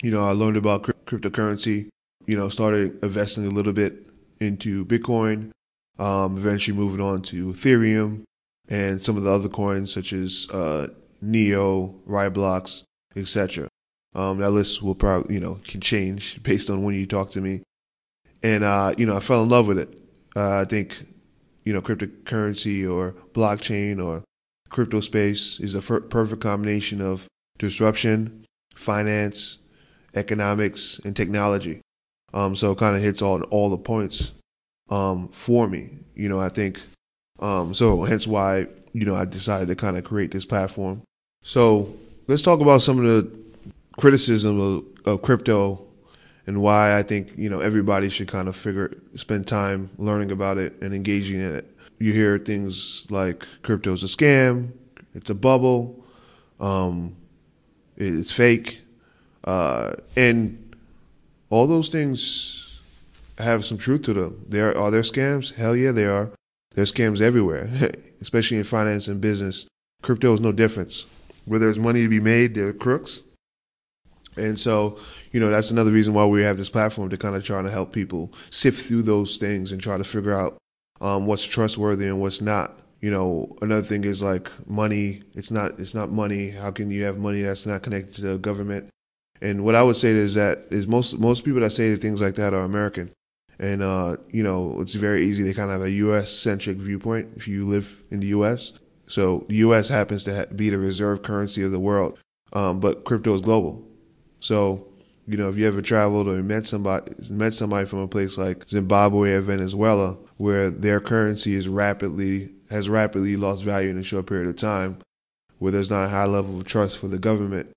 you 0.03 0.11
know, 0.11 0.27
I 0.27 0.33
learned 0.33 0.57
about 0.57 0.83
cryptocurrency. 0.83 1.89
You 2.27 2.37
know, 2.37 2.49
started 2.49 3.03
investing 3.03 3.47
a 3.47 3.51
little 3.51 3.73
bit 3.73 4.07
into 4.41 4.85
Bitcoin. 4.85 5.51
Um, 5.99 6.37
eventually 6.37 6.77
moving 6.77 7.01
on 7.01 7.23
to 7.23 7.53
Ethereum 7.53 8.23
and 8.69 9.03
some 9.03 9.17
of 9.17 9.25
the 9.25 9.31
other 9.31 9.49
coins 9.49 9.93
such 9.93 10.13
as 10.13 10.47
uh, 10.53 10.89
Neo, 11.21 11.95
Roblox, 12.07 12.85
etc. 13.17 13.69
Um, 14.15 14.39
that 14.39 14.51
list 14.51 14.83
will 14.83 14.95
probably, 14.95 15.35
you 15.35 15.41
know, 15.41 15.61
can 15.67 15.81
change 15.81 16.43
based 16.43 16.71
on 16.71 16.85
when 16.85 16.95
you 16.95 17.07
talk 17.07 17.31
to 17.31 17.41
me. 17.41 17.63
And, 18.43 18.63
uh, 18.63 18.95
you 18.97 19.07
know, 19.07 19.17
I 19.17 19.21
fell 19.21 19.43
in 19.43 19.49
love 19.49 19.67
with 19.67 19.79
it. 19.79 19.99
Uh, 20.37 20.59
I 20.61 20.65
think, 20.65 21.07
you 21.65 21.73
know, 21.73 21.83
cryptocurrency 21.83 22.89
or 22.89 23.13
blockchain 23.33 24.05
or 24.05 24.23
crypto 24.69 25.01
space 25.01 25.59
is 25.59 25.75
a 25.75 25.79
f- 25.79 26.09
perfect 26.09 26.43
combination 26.43 27.01
of 27.01 27.27
disruption, 27.59 28.47
finance, 28.75 29.59
economics, 30.19 31.01
and 31.05 31.17
technology. 31.17 31.81
Um, 32.35 32.57
so 32.57 32.73
it 32.73 32.79
kind 32.79 32.97
of 32.97 33.03
hits 33.03 33.23
all 33.23 33.43
all 33.45 33.71
the 33.71 33.79
points 33.79 34.33
um, 34.91 35.29
for 35.29 35.67
me. 35.67 35.91
You 36.15 36.29
know, 36.29 36.41
I 36.41 36.49
think 36.49 36.81
um, 37.39 37.75
so. 37.75 38.03
Hence 38.03 38.27
why 38.27 38.67
you 38.93 39.05
know 39.05 39.17
I 39.17 39.25
decided 39.25 39.69
to 39.69 39.77
kind 39.77 39.97
of 39.97 40.05
create 40.05 40.31
this 40.31 40.45
platform. 40.45 41.03
So 41.43 41.89
let's 42.27 42.43
talk 42.43 42.61
about 42.61 42.83
some 42.83 42.99
of 42.99 43.05
the 43.05 43.39
criticism 43.97 44.61
of, 44.61 44.85
of 45.05 45.23
crypto 45.23 45.85
and 46.47 46.63
why 46.63 46.97
I 46.97 47.03
think 47.03 47.33
you 47.37 47.51
know 47.51 47.61
everybody 47.61 48.09
should 48.09 48.29
kind 48.29 48.49
of 48.49 48.57
figure 48.57 48.97
spend 49.17 49.47
time 49.47 49.91
learning 49.99 50.31
about 50.31 50.59
it 50.59 50.75
and 50.81 50.95
engaging 50.95 51.41
in 51.41 51.55
it. 51.55 51.77
You 51.99 52.13
hear 52.13 52.39
things 52.39 53.07
like 53.11 53.45
crypto's 53.63 54.03
a 54.03 54.07
scam, 54.07 54.73
it's 55.15 55.31
a 55.31 55.35
bubble, 55.35 56.05
um, 56.61 57.17
it's 57.97 58.33
fake, 58.33 58.81
uh, 59.49 59.95
and 60.15 60.77
all 61.49 61.67
those 61.67 61.89
things 61.89 62.79
have 63.39 63.65
some 63.65 63.79
truth 63.79 64.03
to 64.03 64.13
them. 64.13 64.45
There 64.47 64.77
are 64.77 64.91
there 64.91 65.01
scams? 65.01 65.55
Hell 65.55 65.75
yeah, 65.75 65.91
they 65.91 66.05
are. 66.05 66.31
There's 66.75 66.93
scams 66.93 67.23
everywhere, 67.23 67.67
especially 68.21 68.59
in 68.59 68.65
finance 68.65 69.09
and 69.09 69.23
business. 69.23 69.67
Crypto 70.03 70.35
is 70.35 70.41
no 70.41 70.53
difference. 70.53 71.07
Where 71.47 71.59
there's 71.59 71.79
money 71.79 72.03
to 72.03 72.11
be 72.11 72.21
made, 72.21 72.55
there 72.55 72.69
are 72.69 72.75
crooks. 72.75 73.23
And 74.37 74.61
so, 74.61 74.99
you 75.33 75.41
know, 75.41 75.51
that's 75.51 75.71
another 75.71 75.93
reason 75.93 76.13
why 76.13 76.27
we 76.27 76.43
have 76.43 76.59
this 76.59 76.69
platform 76.69 77.09
to 77.09 77.17
kind 77.17 77.35
of 77.35 77.43
try 77.43 77.63
to 77.63 77.71
help 77.71 77.95
people 77.95 78.31
sift 78.51 78.85
through 78.85 79.03
those 79.03 79.39
things 79.39 79.73
and 79.73 79.81
try 79.81 79.97
to 79.97 80.05
figure 80.05 80.35
out 80.35 80.59
um, 81.01 81.25
what's 81.25 81.43
trustworthy 81.43 82.05
and 82.05 82.21
what's 82.21 82.43
not. 82.43 82.81
You 83.01 83.11
know, 83.11 83.57
another 83.63 83.83
thing 83.83 84.05
is 84.05 84.23
like 84.23 84.51
money. 84.69 85.23
It's 85.35 85.51
not. 85.51 85.81
It's 85.81 85.95
not 85.95 86.11
money. 86.11 86.51
How 86.51 86.71
can 86.71 86.91
you 86.91 87.05
have 87.05 87.17
money 87.17 87.41
that's 87.41 87.65
not 87.65 87.83
connected 87.83 88.17
to 88.17 88.37
government? 88.37 88.91
And 89.41 89.65
what 89.65 89.75
I 89.75 89.83
would 89.83 89.97
say 89.97 90.11
is 90.11 90.35
that 90.35 90.67
is 90.71 90.87
most 90.89 91.19
most 91.19 91.45
people 91.45 91.61
that 91.61 91.71
say 91.71 91.95
things 91.97 92.21
like 92.21 92.35
that 92.37 92.55
are 92.55 92.63
American, 92.63 93.13
and 93.59 93.83
uh, 93.83 94.17
you 94.31 94.43
know 94.43 94.81
it's 94.81 94.95
very 94.95 95.27
easy 95.27 95.45
to 95.45 95.55
kind 95.55 95.71
of 95.71 95.81
have 95.81 95.87
a 95.87 95.91
U.S. 95.93 96.33
centric 96.33 96.79
viewpoint 96.79 97.29
if 97.37 97.47
you 97.47 97.67
live 97.67 98.03
in 98.11 98.21
the 98.21 98.27
U.S. 98.29 98.73
So 99.07 99.47
the 99.49 99.57
U.S. 99.57 99.89
happens 99.89 100.25
to 100.25 100.35
ha- 100.35 100.55
be 100.55 100.71
the 100.71 100.79
reserve 100.79 101.23
currency 101.23 101.63
of 101.63 101.71
the 101.71 101.79
world, 101.79 102.19
um, 102.53 102.81
but 102.81 103.05
crypto 103.05 103.35
is 103.35 103.41
global. 103.41 103.87
So 104.41 104.89
you 105.29 105.37
know 105.37 105.49
if 105.49 105.57
you 105.57 105.69
ever 105.69 105.83
traveled 105.83 106.27
or 106.27 106.43
met 106.43 106.67
somebody 106.67 107.13
met 107.31 107.55
somebody 107.55 107.87
from 107.87 108.01
a 108.01 108.09
place 108.09 108.39
like 108.39 108.69
Zimbabwe 108.69 109.33
or 109.33 109.41
Venezuela 109.41 110.17
where 110.39 110.71
their 110.71 111.01
currency 111.01 111.55
is 111.55 111.69
rapidly 111.69 112.51
has 112.71 112.89
rapidly 112.89 113.37
lost 113.37 113.63
value 113.63 113.91
in 113.91 113.99
a 113.99 114.03
short 114.03 114.27
period 114.27 114.49
of 114.49 114.57
time, 114.57 114.99
where 115.59 115.73
there's 115.73 115.91
not 115.91 116.05
a 116.05 116.09
high 116.09 116.27
level 116.27 116.59
of 116.59 116.65
trust 116.65 116.99
for 116.99 117.09
the 117.09 117.19
government 117.19 117.71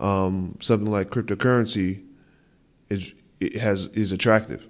um, 0.00 0.56
something 0.60 0.90
like 0.90 1.10
cryptocurrency 1.10 2.02
is 2.90 3.12
it 3.40 3.56
has 3.56 3.86
is 3.88 4.12
attractive. 4.12 4.66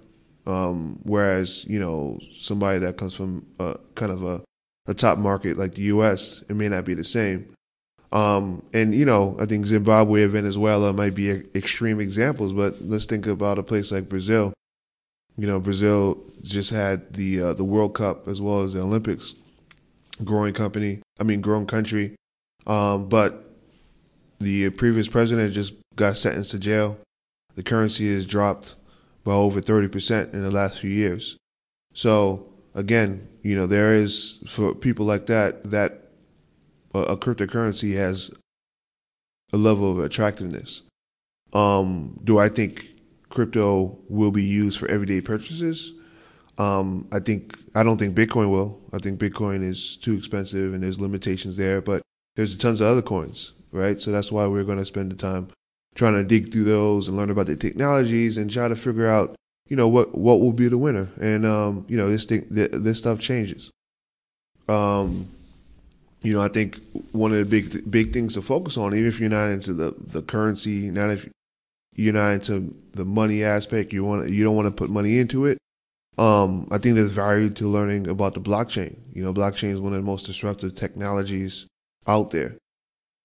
Um, 0.47 0.99
whereas 1.03 1.65
you 1.65 1.79
know 1.79 2.19
somebody 2.35 2.79
that 2.79 2.97
comes 2.97 3.15
from 3.15 3.45
a, 3.59 3.77
kind 3.95 4.11
of 4.11 4.23
a, 4.23 4.41
a 4.87 4.93
top 4.93 5.17
market 5.17 5.57
like 5.57 5.73
the 5.75 5.83
U.S. 5.83 6.43
it 6.47 6.55
may 6.55 6.69
not 6.69 6.85
be 6.85 6.93
the 6.93 7.03
same. 7.03 7.51
Um, 8.11 8.63
and 8.73 8.93
you 8.93 9.05
know 9.05 9.35
I 9.39 9.45
think 9.45 9.65
Zimbabwe 9.65 10.23
and 10.23 10.31
Venezuela 10.31 10.93
might 10.93 11.15
be 11.15 11.31
extreme 11.55 11.99
examples, 11.99 12.53
but 12.53 12.81
let's 12.81 13.05
think 13.05 13.27
about 13.27 13.59
a 13.59 13.63
place 13.63 13.91
like 13.91 14.07
Brazil. 14.07 14.53
You 15.37 15.47
know 15.47 15.59
Brazil 15.59 16.23
just 16.43 16.69
had 16.69 17.13
the 17.13 17.41
uh, 17.41 17.53
the 17.53 17.63
World 17.63 17.95
Cup 17.95 18.27
as 18.27 18.39
well 18.39 18.61
as 18.61 18.73
the 18.73 18.81
Olympics. 18.81 19.35
Growing 20.23 20.53
company, 20.53 21.01
I 21.19 21.23
mean 21.23 21.41
growing 21.41 21.65
country, 21.65 22.15
um, 22.67 23.09
but 23.09 23.44
the 24.39 24.69
previous 24.71 25.07
president 25.07 25.53
just 25.53 25.73
got 25.95 26.17
sentenced 26.17 26.51
to 26.51 26.59
jail. 26.59 26.97
The 27.55 27.63
currency 27.63 28.13
has 28.13 28.25
dropped 28.25 28.75
by 29.23 29.31
over 29.31 29.61
30% 29.61 30.33
in 30.33 30.43
the 30.43 30.51
last 30.51 30.79
few 30.79 30.89
years. 30.89 31.37
So, 31.93 32.53
again, 32.73 33.27
you 33.41 33.55
know, 33.55 33.65
there 33.65 33.93
is, 33.93 34.39
for 34.47 34.75
people 34.75 35.05
like 35.05 35.27
that, 35.27 35.63
that 35.71 36.11
a 36.93 37.17
cryptocurrency 37.17 37.95
has 37.95 38.31
a 39.53 39.57
level 39.57 39.91
of 39.91 39.99
attractiveness. 39.99 40.81
Um, 41.53 42.19
do 42.23 42.37
I 42.37 42.49
think 42.49 42.85
crypto 43.29 43.97
will 44.09 44.31
be 44.31 44.43
used 44.43 44.79
for 44.79 44.87
everyday 44.87 45.21
purchases? 45.21 45.93
Um, 46.57 47.07
I 47.11 47.19
think 47.19 47.57
I 47.73 47.83
don't 47.83 47.97
think 47.97 48.15
Bitcoin 48.15 48.49
will. 48.49 48.79
I 48.93 48.99
think 48.99 49.19
Bitcoin 49.19 49.61
is 49.61 49.97
too 49.97 50.13
expensive 50.13 50.73
and 50.73 50.83
there's 50.83 50.99
limitations 50.99 51.57
there. 51.57 51.81
But 51.81 52.01
there's 52.35 52.55
tons 52.55 52.81
of 52.81 52.87
other 52.87 53.01
coins 53.01 53.53
right? 53.71 54.01
So 54.01 54.11
that's 54.11 54.31
why 54.31 54.47
we're 54.47 54.63
going 54.63 54.77
to 54.77 54.85
spend 54.85 55.11
the 55.11 55.15
time 55.15 55.49
trying 55.95 56.13
to 56.13 56.23
dig 56.23 56.51
through 56.51 56.65
those 56.65 57.07
and 57.07 57.17
learn 57.17 57.29
about 57.29 57.47
the 57.47 57.55
technologies 57.55 58.37
and 58.37 58.51
try 58.51 58.67
to 58.67 58.75
figure 58.75 59.07
out, 59.07 59.35
you 59.67 59.75
know, 59.75 59.87
what 59.87 60.15
what 60.15 60.39
will 60.39 60.51
be 60.51 60.67
the 60.67 60.77
winner. 60.77 61.09
And 61.19 61.45
um, 61.45 61.85
you 61.87 61.97
know, 61.97 62.09
this 62.09 62.25
thing 62.25 62.45
this 62.49 62.97
stuff 62.97 63.19
changes. 63.19 63.71
Um, 64.67 65.27
you 66.21 66.33
know, 66.33 66.41
I 66.41 66.47
think 66.47 66.79
one 67.11 67.31
of 67.31 67.37
the 67.37 67.45
big 67.45 67.89
big 67.89 68.11
things 68.11 68.33
to 68.33 68.41
focus 68.41 68.77
on, 68.77 68.93
even 68.93 69.07
if 69.07 69.19
you're 69.19 69.29
not 69.29 69.49
into 69.49 69.73
the 69.73 69.91
the 69.97 70.21
currency, 70.21 70.89
not 70.89 71.11
if 71.11 71.29
you're 71.95 72.13
not 72.13 72.33
into 72.33 72.75
the 72.93 73.05
money 73.05 73.43
aspect, 73.43 73.93
you 73.93 74.03
want 74.03 74.29
you 74.29 74.43
don't 74.43 74.55
want 74.55 74.67
to 74.67 74.71
put 74.71 74.89
money 74.89 75.19
into 75.19 75.45
it. 75.45 75.57
Um, 76.17 76.67
I 76.71 76.77
think 76.77 76.95
there's 76.95 77.11
value 77.11 77.49
to 77.51 77.67
learning 77.67 78.07
about 78.07 78.33
the 78.33 78.39
blockchain. 78.39 78.95
You 79.13 79.23
know, 79.23 79.33
blockchain 79.33 79.71
is 79.71 79.81
one 79.81 79.93
of 79.93 79.99
the 79.99 80.05
most 80.05 80.25
disruptive 80.25 80.73
technologies 80.73 81.67
out 82.07 82.31
there. 82.31 82.55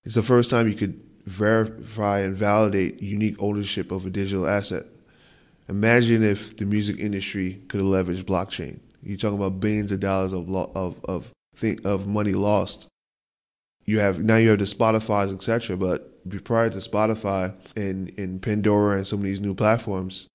It's 0.04 0.14
the 0.14 0.22
first 0.22 0.50
time 0.50 0.68
you 0.68 0.74
could 0.74 1.00
verify 1.26 2.20
and 2.20 2.34
validate 2.34 3.02
unique 3.02 3.36
ownership 3.38 3.92
of 3.92 4.06
a 4.06 4.10
digital 4.10 4.48
asset. 4.48 4.86
Imagine 5.68 6.24
if 6.24 6.56
the 6.56 6.64
music 6.64 6.98
industry 6.98 7.60
could 7.68 7.82
leverage 7.82 8.24
blockchain. 8.24 8.80
You're 9.02 9.16
talking 9.16 9.38
about 9.38 9.60
billions 9.60 9.92
of 9.92 10.00
dollars 10.00 10.32
of 10.32 10.48
lo- 10.48 10.72
of 10.74 10.96
of 11.04 11.32
of 11.84 12.06
money 12.06 12.32
lost. 12.32 12.86
You 13.84 13.98
have 14.00 14.18
now 14.20 14.36
you 14.36 14.50
have 14.50 14.58
the 14.58 14.64
Spotify's 14.64 15.32
etc. 15.32 15.76
But 15.76 16.44
prior 16.44 16.70
to 16.70 16.78
Spotify 16.78 17.54
and 17.76 18.12
and 18.18 18.42
Pandora 18.42 18.96
and 18.96 19.06
some 19.06 19.20
of 19.20 19.24
these 19.24 19.40
new 19.40 19.54
platforms, 19.54 20.26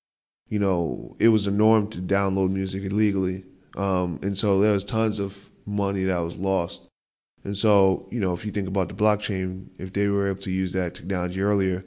you 0.50 0.60
know, 0.60 1.16
it 1.20 1.30
was 1.30 1.46
the 1.46 1.52
norm 1.52 1.90
to 1.90 2.00
download 2.00 2.52
music 2.52 2.84
illegally, 2.84 3.44
um, 3.76 4.20
and 4.22 4.38
so 4.38 4.60
there 4.60 4.74
was 4.74 4.84
tons 4.84 5.20
of 5.20 5.50
money 5.66 6.04
that 6.04 6.20
was 6.20 6.36
lost. 6.36 6.88
And 7.46 7.56
so, 7.56 8.08
you 8.10 8.20
know, 8.20 8.34
if 8.34 8.44
you 8.44 8.52
think 8.52 8.68
about 8.68 8.88
the 8.88 8.96
blockchain, 8.96 9.68
if 9.78 9.94
they 9.94 10.08
were 10.08 10.28
able 10.28 10.42
to 10.42 10.52
use 10.52 10.74
that 10.74 10.96
technology 10.96 11.42
earlier 11.42 11.86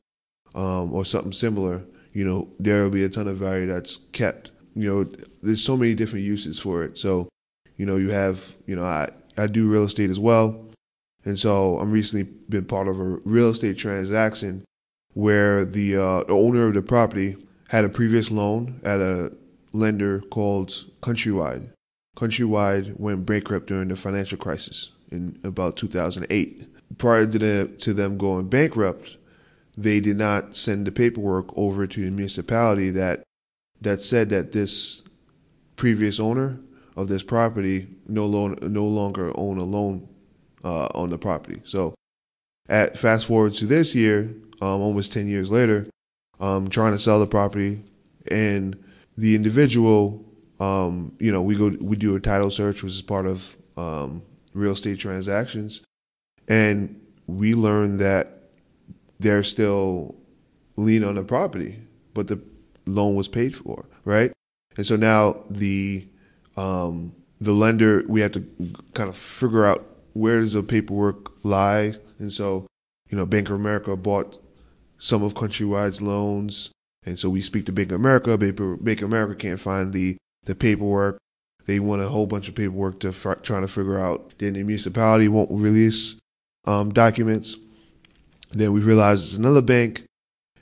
um, 0.54 0.94
or 0.94 1.04
something 1.04 1.32
similar, 1.32 1.84
you 2.12 2.24
know, 2.24 2.48
there 2.60 2.84
will 2.84 2.90
be 2.90 3.04
a 3.04 3.08
ton 3.08 3.26
of 3.26 3.38
value 3.38 3.66
that's 3.66 3.96
kept. 4.12 4.52
You 4.74 4.88
know, 4.88 5.12
there's 5.42 5.62
so 5.62 5.76
many 5.76 5.96
different 5.96 6.24
uses 6.24 6.60
for 6.60 6.84
it. 6.84 6.96
So, 6.96 7.28
you 7.76 7.86
know, 7.86 7.96
you 7.96 8.10
have, 8.10 8.54
you 8.66 8.76
know, 8.76 8.84
I, 8.84 9.08
I 9.36 9.48
do 9.48 9.68
real 9.68 9.82
estate 9.82 10.10
as 10.10 10.20
well. 10.20 10.64
And 11.24 11.36
so 11.36 11.80
I'm 11.80 11.90
recently 11.90 12.32
been 12.48 12.64
part 12.64 12.86
of 12.86 13.00
a 13.00 13.18
real 13.24 13.50
estate 13.50 13.78
transaction 13.78 14.64
where 15.14 15.64
the, 15.64 15.96
uh, 15.96 16.22
the 16.22 16.34
owner 16.34 16.66
of 16.66 16.74
the 16.74 16.82
property 16.82 17.36
had 17.68 17.84
a 17.84 17.88
previous 17.88 18.30
loan 18.30 18.80
at 18.84 19.00
a 19.00 19.32
lender 19.72 20.20
called 20.20 20.68
Countrywide. 21.02 21.70
Countrywide 22.16 22.98
went 22.98 23.26
bankrupt 23.26 23.66
during 23.66 23.88
the 23.88 23.96
financial 23.96 24.38
crisis 24.38 24.92
in 25.10 25.38
about 25.44 25.76
2008. 25.76 26.66
Prior 26.98 27.26
to, 27.26 27.38
the, 27.38 27.74
to 27.78 27.92
them 27.92 28.18
going 28.18 28.48
bankrupt, 28.48 29.16
they 29.76 30.00
did 30.00 30.16
not 30.16 30.56
send 30.56 30.86
the 30.86 30.92
paperwork 30.92 31.46
over 31.56 31.86
to 31.86 32.04
the 32.04 32.10
municipality 32.10 32.90
that 32.90 33.22
that 33.80 34.00
said 34.00 34.30
that 34.30 34.50
this 34.50 35.04
previous 35.76 36.18
owner 36.18 36.58
of 36.96 37.06
this 37.08 37.22
property 37.22 37.86
no, 38.08 38.26
lo- 38.26 38.56
no 38.62 38.84
longer 38.84 39.30
own 39.36 39.58
a 39.58 39.64
loan 39.64 40.08
uh, 40.64 40.88
on 40.94 41.10
the 41.10 41.18
property. 41.18 41.60
So, 41.64 41.94
at 42.68 42.98
fast 42.98 43.26
forward 43.26 43.54
to 43.54 43.66
this 43.66 43.94
year, 43.94 44.34
um, 44.60 44.82
almost 44.82 45.12
10 45.12 45.28
years 45.28 45.50
later, 45.50 45.86
um, 46.40 46.68
trying 46.68 46.92
to 46.92 46.98
sell 46.98 47.20
the 47.20 47.26
property, 47.26 47.82
and 48.30 48.76
the 49.16 49.34
individual, 49.34 50.24
um, 50.60 51.14
you 51.20 51.32
know, 51.32 51.40
we 51.40 51.54
go 51.54 51.68
we 51.80 51.96
do 51.96 52.16
a 52.16 52.20
title 52.20 52.50
search, 52.50 52.82
which 52.82 52.92
is 52.92 53.02
part 53.02 53.26
of 53.26 53.56
um, 53.76 54.22
real 54.54 54.72
estate 54.72 54.98
transactions. 54.98 55.82
And 56.46 57.00
we 57.26 57.54
learned 57.54 58.00
that 58.00 58.50
they're 59.20 59.44
still 59.44 60.14
lien 60.76 61.04
on 61.04 61.16
the 61.16 61.24
property, 61.24 61.80
but 62.14 62.28
the 62.28 62.40
loan 62.86 63.14
was 63.14 63.28
paid 63.28 63.54
for, 63.54 63.84
right? 64.04 64.32
And 64.76 64.86
so 64.86 64.96
now 64.96 65.44
the 65.50 66.06
um, 66.56 67.14
the 67.40 67.52
lender 67.52 68.04
we 68.08 68.20
have 68.20 68.32
to 68.32 68.46
kind 68.94 69.08
of 69.08 69.16
figure 69.16 69.64
out 69.64 69.84
where 70.14 70.40
does 70.40 70.54
the 70.54 70.62
paperwork 70.62 71.44
lie, 71.44 71.94
and 72.18 72.32
so 72.32 72.66
you 73.10 73.18
know 73.18 73.26
Bank 73.26 73.48
of 73.48 73.56
America 73.56 73.96
bought 73.96 74.40
some 74.98 75.22
of 75.22 75.34
Countrywide's 75.34 76.02
loans. 76.02 76.70
And 77.06 77.18
so 77.18 77.30
we 77.30 77.40
speak 77.40 77.64
to 77.66 77.72
Bank 77.72 77.90
of 77.90 78.00
America. 78.00 78.36
Bank 78.36 79.02
of 79.02 79.08
America 79.08 79.34
can't 79.34 79.60
find 79.60 79.92
the, 79.92 80.16
the 80.44 80.54
paperwork. 80.54 81.18
They 81.68 81.80
want 81.80 82.00
a 82.00 82.08
whole 82.08 82.26
bunch 82.26 82.48
of 82.48 82.54
paperwork 82.54 82.98
to 83.00 83.08
f- 83.08 83.42
trying 83.42 83.60
to 83.60 83.68
figure 83.68 83.98
out. 83.98 84.32
Then 84.38 84.54
the 84.54 84.62
municipality 84.62 85.28
won't 85.28 85.50
release 85.50 86.16
um, 86.66 86.94
documents. 86.94 87.58
Then 88.52 88.72
we 88.72 88.80
realize 88.80 89.22
it's 89.22 89.36
another 89.36 89.60
bank. 89.60 90.04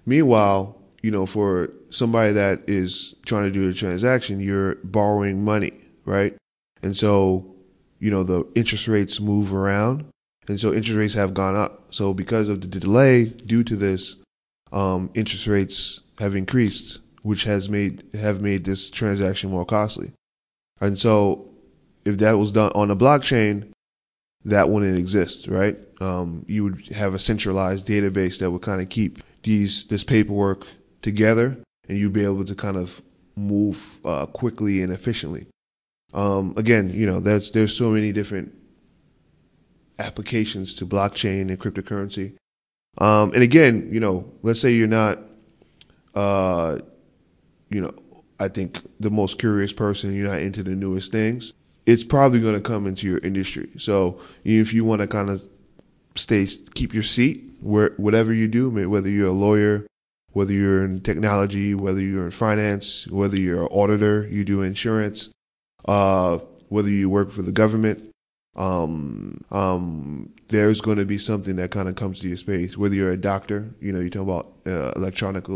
Meanwhile, 0.04 0.76
you 1.02 1.12
know, 1.12 1.24
for 1.24 1.70
somebody 1.90 2.32
that 2.32 2.68
is 2.68 3.14
trying 3.24 3.44
to 3.44 3.52
do 3.52 3.70
a 3.70 3.72
transaction, 3.72 4.40
you're 4.40 4.74
borrowing 4.82 5.44
money, 5.44 5.74
right? 6.04 6.34
And 6.82 6.96
so, 6.96 7.54
you 8.00 8.10
know, 8.10 8.24
the 8.24 8.44
interest 8.56 8.88
rates 8.88 9.20
move 9.20 9.54
around. 9.54 10.06
And 10.48 10.58
so 10.58 10.74
interest 10.74 10.98
rates 10.98 11.14
have 11.14 11.34
gone 11.34 11.54
up. 11.54 11.94
So 11.94 12.14
because 12.14 12.48
of 12.48 12.62
the 12.62 12.66
delay 12.66 13.26
due 13.26 13.62
to 13.62 13.76
this, 13.76 14.16
um, 14.72 15.10
interest 15.14 15.46
rates 15.46 16.00
have 16.18 16.34
increased, 16.34 16.98
which 17.22 17.44
has 17.44 17.68
made 17.68 18.02
have 18.14 18.40
made 18.40 18.64
this 18.64 18.90
transaction 18.90 19.50
more 19.50 19.64
costly. 19.64 20.10
And 20.80 20.98
so 20.98 21.50
if 22.04 22.18
that 22.18 22.38
was 22.38 22.52
done 22.52 22.72
on 22.74 22.90
a 22.90 22.96
blockchain, 22.96 23.70
that 24.44 24.68
wouldn't 24.68 24.98
exist, 24.98 25.48
right? 25.48 25.76
Um, 26.00 26.44
you 26.46 26.64
would 26.64 26.88
have 26.88 27.14
a 27.14 27.18
centralized 27.18 27.88
database 27.88 28.38
that 28.38 28.50
would 28.50 28.62
kind 28.62 28.80
of 28.80 28.88
keep 28.88 29.22
these 29.42 29.84
this 29.84 30.04
paperwork 30.04 30.66
together, 31.02 31.56
and 31.88 31.98
you'd 31.98 32.12
be 32.12 32.24
able 32.24 32.44
to 32.44 32.54
kind 32.54 32.76
of 32.76 33.02
move 33.34 33.98
uh, 34.04 34.26
quickly 34.26 34.82
and 34.82 34.92
efficiently. 34.92 35.46
Um, 36.14 36.54
again, 36.56 36.90
you 36.90 37.06
know, 37.06 37.20
there's 37.20 37.50
there's 37.50 37.76
so 37.76 37.90
many 37.90 38.12
different 38.12 38.54
applications 39.98 40.74
to 40.74 40.86
blockchain 40.86 41.48
and 41.48 41.58
cryptocurrency. 41.58 42.34
Um, 42.98 43.32
and 43.32 43.42
again, 43.42 43.88
you 43.92 44.00
know, 44.00 44.30
let's 44.42 44.60
say 44.60 44.72
you're 44.72 44.88
not, 44.88 45.18
uh, 46.14 46.78
you 47.70 47.80
know, 47.80 47.94
I 48.38 48.48
think 48.48 48.82
the 49.00 49.10
most 49.10 49.38
curious 49.38 49.72
person, 49.72 50.14
you're 50.14 50.28
not 50.28 50.40
into 50.40 50.62
the 50.62 50.70
newest 50.70 51.12
things. 51.12 51.52
It's 51.86 52.04
probably 52.04 52.40
going 52.40 52.54
to 52.54 52.60
come 52.60 52.86
into 52.86 53.06
your 53.06 53.18
industry. 53.18 53.68
So 53.78 54.20
if 54.44 54.72
you 54.72 54.84
want 54.84 55.02
to 55.02 55.06
kind 55.06 55.30
of 55.30 55.42
stay, 56.16 56.46
keep 56.74 56.92
your 56.92 57.02
seat 57.02 57.44
where 57.60 57.92
whatever 57.96 58.32
you 58.32 58.48
do, 58.48 58.70
whether 58.88 59.08
you're 59.08 59.28
a 59.28 59.32
lawyer, 59.32 59.86
whether 60.32 60.52
you're 60.52 60.84
in 60.84 61.00
technology, 61.00 61.74
whether 61.74 62.00
you're 62.00 62.26
in 62.26 62.30
finance, 62.30 63.06
whether 63.06 63.36
you're 63.36 63.62
an 63.62 63.68
auditor, 63.68 64.26
you 64.28 64.44
do 64.44 64.62
insurance, 64.62 65.30
uh, 65.86 66.38
whether 66.68 66.90
you 66.90 67.08
work 67.08 67.30
for 67.30 67.42
the 67.42 67.52
government, 67.52 68.12
um, 68.56 69.40
um, 69.50 70.32
there's 70.48 70.80
going 70.80 70.98
to 70.98 71.04
be 71.04 71.18
something 71.18 71.56
that 71.56 71.70
kind 71.70 71.88
of 71.88 71.94
comes 71.94 72.20
to 72.20 72.28
your 72.28 72.36
space. 72.36 72.76
Whether 72.76 72.94
you're 72.94 73.12
a 73.12 73.16
doctor, 73.16 73.66
you 73.80 73.92
know, 73.92 74.00
you 74.00 74.10
talk 74.10 74.22
about 74.22 74.52
uh, 74.66 74.92
electronic 74.96 75.46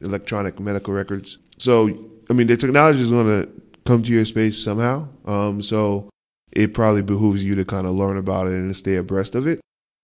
electronic 0.00 0.58
medical 0.60 0.92
records. 0.92 1.38
So, 1.58 2.10
I 2.28 2.32
mean, 2.32 2.46
the 2.46 2.56
technology 2.56 3.00
is 3.00 3.10
going 3.10 3.26
to 3.26 3.50
come 3.84 4.02
to 4.02 4.12
your 4.12 4.24
space 4.24 4.62
somehow. 4.62 5.08
Um, 5.24 5.62
so, 5.62 6.10
it 6.52 6.72
probably 6.72 7.02
behooves 7.02 7.44
you 7.44 7.54
to 7.54 7.64
kind 7.64 7.86
of 7.86 7.94
learn 7.94 8.16
about 8.16 8.46
it 8.46 8.54
and 8.54 8.74
stay 8.74 8.96
abreast 8.96 9.34
of 9.34 9.46
it, 9.46 9.60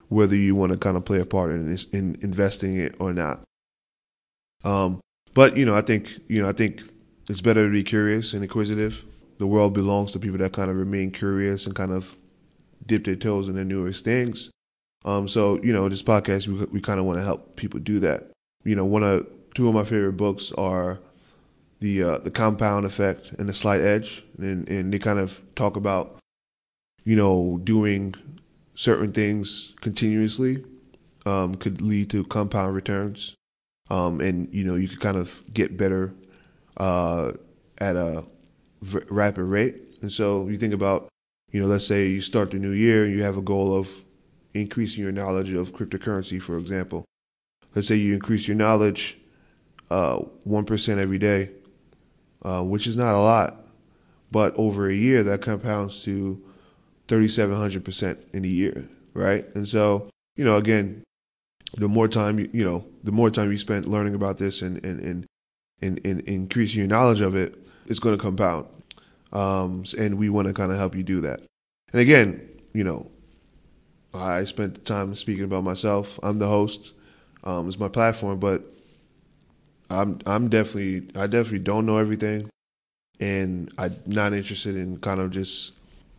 whether 0.09 0.37
you 0.37 0.55
want 0.55 0.73
to 0.73 0.79
kind 0.79 0.97
of 0.97 1.05
play 1.05 1.19
a 1.19 1.25
part 1.25 1.51
in, 1.51 1.77
in 1.93 2.19
investing 2.21 2.77
it 2.77 2.95
or 2.99 3.13
not. 3.15 3.43
Um, 4.63 5.01
but 5.35 5.57
you 5.57 5.65
know, 5.65 5.75
I 5.75 5.81
think 5.81 6.21
you 6.29 6.43
know, 6.43 6.49
I 6.49 6.53
think 6.53 6.83
it's 7.29 7.41
better 7.41 7.65
to 7.65 7.73
be 7.73 7.83
curious 7.83 8.35
and 8.35 8.43
inquisitive. 8.43 9.03
The 9.39 9.47
world 9.47 9.73
belongs 9.73 10.13
to 10.13 10.19
people 10.19 10.39
that 10.39 10.53
kind 10.53 10.71
of 10.71 10.77
remain 10.77 11.11
curious 11.11 11.67
and 11.67 11.75
kind 11.75 11.91
of 11.91 12.15
dip 12.87 13.05
their 13.05 13.17
toes 13.17 13.49
in 13.49 13.55
the 13.55 13.65
newest 13.65 14.05
things. 14.05 14.51
Um, 15.05 15.27
so 15.27 15.61
you 15.63 15.73
know, 15.73 15.89
this 15.89 16.03
podcast 16.03 16.47
we 16.47 16.65
we 16.67 16.81
kind 16.81 17.01
of 17.01 17.07
want 17.07 17.19
to 17.19 17.25
help 17.25 17.57
people 17.57 17.81
do 17.81 17.99
that. 18.01 18.31
You 18.65 18.77
know, 18.77 18.85
one 18.85 19.03
of 19.03 19.27
two 19.55 19.69
of 19.69 19.75
my 19.75 19.85
favorite 19.85 20.19
books 20.19 20.53
are 20.53 21.01
the 21.83 22.03
uh, 22.03 22.19
the 22.19 22.31
Compound 22.31 22.87
Effect 22.87 23.33
and 23.39 23.49
the 23.49 23.53
Slight 23.53 23.81
Edge, 23.81 24.25
and 24.39 24.69
and 24.69 24.93
they 24.93 24.99
kind 24.99 25.19
of 25.19 25.43
talk 25.55 25.77
about 25.77 26.19
you 27.05 27.17
know 27.17 27.61
doing 27.63 28.15
certain 28.75 29.13
things 29.13 29.75
continuously 29.81 30.65
um, 31.27 31.57
could 31.57 31.83
lead 31.83 32.09
to 32.11 32.25
compound 32.25 32.75
returns, 32.75 33.35
um, 33.91 34.21
and 34.21 34.49
you 34.55 34.65
know 34.65 34.77
you 34.77 34.89
could 34.89 35.01
kind 35.01 35.17
of 35.17 35.43
get 35.53 35.77
better 35.77 36.15
uh, 36.77 37.33
at 37.79 37.97
a 37.97 38.25
v- 38.81 39.07
rapid 39.11 39.45
rate. 39.45 39.77
And 40.01 40.11
so 40.11 40.49
you 40.49 40.57
think 40.57 40.75
about 40.75 41.09
you 41.51 41.61
know, 41.61 41.67
let's 41.67 41.87
say 41.87 42.07
you 42.07 42.21
start 42.23 42.51
the 42.51 42.59
new 42.59 42.71
year 42.71 43.05
and 43.05 43.13
you 43.13 43.23
have 43.23 43.37
a 43.37 43.43
goal 43.43 43.77
of 43.77 43.91
increasing 44.55 45.03
your 45.03 45.13
knowledge 45.13 45.53
of 45.53 45.73
cryptocurrency, 45.73 46.41
for 46.41 46.57
example. 46.59 47.05
Let's 47.75 47.89
say 47.89 47.97
you 47.97 48.15
increase 48.15 48.49
your 48.49 48.57
knowledge 48.57 49.19
uh, 49.91 50.21
1% 50.47 50.99
every 50.99 51.19
day, 51.19 51.51
uh, 52.45 52.63
which 52.63 52.87
is 52.87 52.97
not 52.97 53.15
a 53.15 53.21
lot, 53.21 53.67
but 54.31 54.55
over 54.57 54.89
a 54.89 54.95
year 54.95 55.23
that 55.23 55.43
compounds 55.43 56.03
to 56.05 56.43
3,700% 57.09 58.17
in 58.33 58.45
a 58.45 58.49
year, 58.49 58.89
right? 59.15 59.45
And 59.55 59.69
so, 59.69 60.09
you 60.37 60.45
know, 60.45 60.57
again, 60.57 61.03
the 61.77 61.89
more 61.89 62.09
time 62.09 62.39
you, 62.39 62.49
you 62.53 62.65
know, 62.65 62.85
the 63.05 63.13
more 63.13 63.31
time 63.31 63.51
you 63.51 63.59
spend 63.59 63.87
learning 63.87 64.15
about 64.15 64.39
this 64.39 64.63
and, 64.63 64.85
and, 64.85 65.01
and, 65.01 65.27
and, 65.81 66.01
and 66.05 66.21
increasing 66.21 66.79
your 66.79 66.89
knowledge 66.89 67.21
of 67.21 67.35
it, 67.35 67.57
it's 67.87 67.99
going 67.99 68.17
to 68.17 68.23
compound. 68.23 68.67
Um, 69.33 69.85
and 69.99 70.19
we 70.19 70.29
want 70.29 70.49
to 70.49 70.55
kind 70.55 70.71
of 70.71 70.79
help 70.79 70.95
you 70.95 71.03
do 71.03 71.21
that. 71.23 71.41
And 71.93 72.01
again, 72.01 72.49
you 72.73 72.85
know, 72.85 73.11
I 74.15 74.45
spent 74.45 74.85
time 74.85 75.15
speaking 75.15 75.45
about 75.45 75.65
myself. 75.65 76.19
I'm 76.23 76.39
the 76.39 76.49
host. 76.49 76.93
Um, 77.45 77.67
it's 77.67 77.79
my 77.79 77.89
platform, 77.89 78.39
but 78.39 78.63
I'm 79.93 80.19
I'm 80.27 80.49
definitely 80.49 81.09
I 81.15 81.27
definitely 81.27 81.61
don't 81.61 81.87
know 81.87 81.99
everything, 81.99 82.49
and 83.21 83.71
I'm 83.79 83.97
not 84.07 84.33
interested 84.33 84.77
in 84.77 84.99
kind 84.99 85.21
of 85.21 85.31
just 85.31 85.73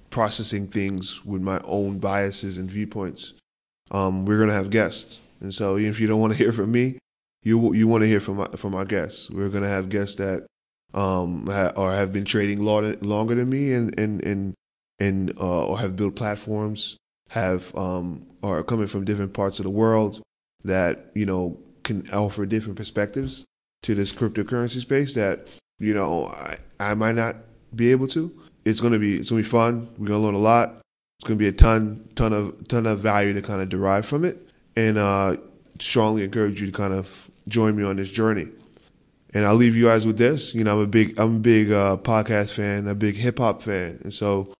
processing 0.10 0.68
things 0.68 1.26
with 1.26 1.42
my 1.42 1.60
own 1.66 1.98
biases 1.98 2.58
and 2.58 2.70
viewpoints. 2.70 3.34
Um, 3.92 4.26
we're 4.26 4.40
gonna 4.40 4.54
have 4.54 4.70
guests, 4.70 5.20
and 5.42 5.54
so 5.54 5.78
if 5.78 6.00
you 6.00 6.08
don't 6.08 6.22
want 6.22 6.34
to 6.34 6.38
hear 6.44 6.52
from 6.52 6.72
me, 6.72 7.00
you 7.42 7.74
you 7.74 7.88
want 7.88 8.04
to 8.04 8.08
hear 8.08 8.20
from 8.20 8.38
my, 8.38 8.48
from 8.56 8.76
our 8.76 8.86
guests. 8.86 9.30
We're 9.30 9.50
gonna 9.50 9.68
have 9.68 9.90
guests 9.90 10.16
that 10.16 10.46
um, 10.94 11.50
or 11.76 11.92
have 11.92 12.14
been 12.14 12.26
trading 12.26 12.62
longer 12.62 13.36
than 13.36 13.50
me 13.50 13.74
and 13.74 13.98
and 14.00 14.24
and 14.24 14.54
and 15.00 15.38
uh, 15.40 15.66
or 15.66 15.80
have 15.80 15.96
built 15.96 16.16
platforms, 16.16 16.98
have 17.30 17.76
um, 17.76 18.28
are 18.44 18.64
coming 18.64 18.88
from 18.88 19.04
different 19.04 19.34
parts 19.34 19.60
of 19.60 19.64
the 19.64 19.72
world 19.72 20.22
that 20.64 21.12
you 21.16 21.26
know 21.26 21.58
can 21.84 22.08
offer 22.12 22.46
different 22.46 22.78
perspectives 22.78 23.46
to 23.84 23.96
this 23.96 24.12
cryptocurrency 24.12 24.82
space 24.82 25.14
that 25.14 25.58
you 25.80 25.94
know 25.94 26.28
I, 26.28 26.58
I 26.80 26.94
might 26.94 27.16
not 27.16 27.38
be 27.76 27.92
able 27.92 28.08
to. 28.10 28.32
It's 28.66 28.82
gonna 28.82 29.00
be 29.00 29.16
it's 29.16 29.30
gonna 29.30 29.42
be 29.42 29.48
fun. 29.48 29.90
We're 29.98 30.08
gonna 30.08 30.20
learn 30.20 30.34
a 30.34 30.40
lot. 30.40 30.82
It's 31.20 31.28
gonna 31.28 31.38
be 31.38 31.48
a 31.48 31.54
ton 31.54 32.10
ton 32.16 32.34
of 32.34 32.68
ton 32.68 32.86
of 32.86 33.00
value 33.00 33.34
to 33.34 33.42
kind 33.42 33.62
of 33.62 33.70
derive 33.70 34.06
from 34.06 34.26
it, 34.26 34.50
and 34.76 34.98
uh, 34.98 35.38
strongly 35.80 36.24
encourage 36.24 36.60
you 36.60 36.68
to 36.68 36.74
kind 36.74 36.94
of 36.94 37.30
join 37.48 37.76
me 37.76 37.84
on 37.84 37.98
this 37.98 38.10
journey. 38.10 38.48
And 39.36 39.46
I'll 39.46 39.56
leave 39.56 39.76
you 39.76 39.86
guys 39.86 40.06
with 40.06 40.18
this. 40.18 40.54
You 40.54 40.64
know, 40.64 40.78
I'm 40.78 40.84
a 40.84 40.88
big, 40.88 41.20
I'm 41.20 41.38
a 41.38 41.40
big 41.40 41.72
uh, 41.72 41.98
podcast 41.98 42.54
fan, 42.54 42.88
a 42.88 42.96
big 42.96 43.16
hip 43.16 43.40
hop 43.40 43.62
fan, 43.62 44.00
and 44.04 44.14
so 44.14 44.54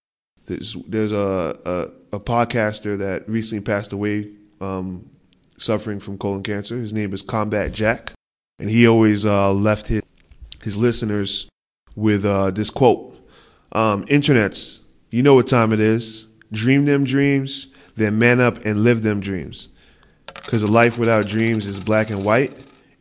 there's 0.48 0.76
there's 0.88 1.12
a, 1.12 1.58
a, 2.12 2.16
a 2.18 2.20
podcaster 2.20 2.98
that 2.98 3.28
recently 3.30 3.64
passed 3.64 3.94
away, 3.94 4.32
um, 4.62 5.10
suffering 5.58 6.00
from 6.00 6.18
colon 6.18 6.44
cancer. 6.44 6.76
His 6.78 6.92
name 6.92 7.14
is 7.14 7.22
Combat 7.22 7.72
Jack, 7.72 8.14
and 8.60 8.70
he 8.70 8.88
always 8.88 9.26
uh, 9.26 9.52
left 9.54 9.88
his 9.88 10.02
his 10.62 10.78
listeners 10.78 11.50
with 11.96 12.26
uh, 12.26 12.52
this 12.52 12.70
quote: 12.70 13.16
um, 13.72 14.06
"Internets, 14.06 14.82
you 15.10 15.24
know 15.24 15.36
what 15.36 15.48
time 15.48 15.74
it 15.74 15.80
is. 15.80 16.28
Dream 16.52 16.86
them 16.86 17.04
dreams, 17.04 17.68
then 17.96 18.20
man 18.20 18.40
up 18.40 18.64
and 18.66 18.84
live 18.84 19.04
them 19.04 19.20
dreams. 19.20 19.70
Because 20.34 20.64
a 20.64 20.68
life 20.68 20.98
without 20.98 21.28
dreams 21.28 21.66
is 21.66 21.80
black 21.80 22.10
and 22.10 22.24
white, 22.24 22.54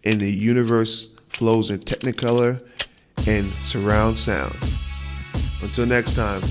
and 0.05 0.21
the 0.21 0.31
universe." 0.31 1.09
flows 1.33 1.71
in 1.71 1.79
Technicolor 1.79 2.61
and 3.27 3.51
surround 3.65 4.19
sound. 4.19 4.55
Until 5.63 5.87
next 5.87 6.15
time. 6.15 6.43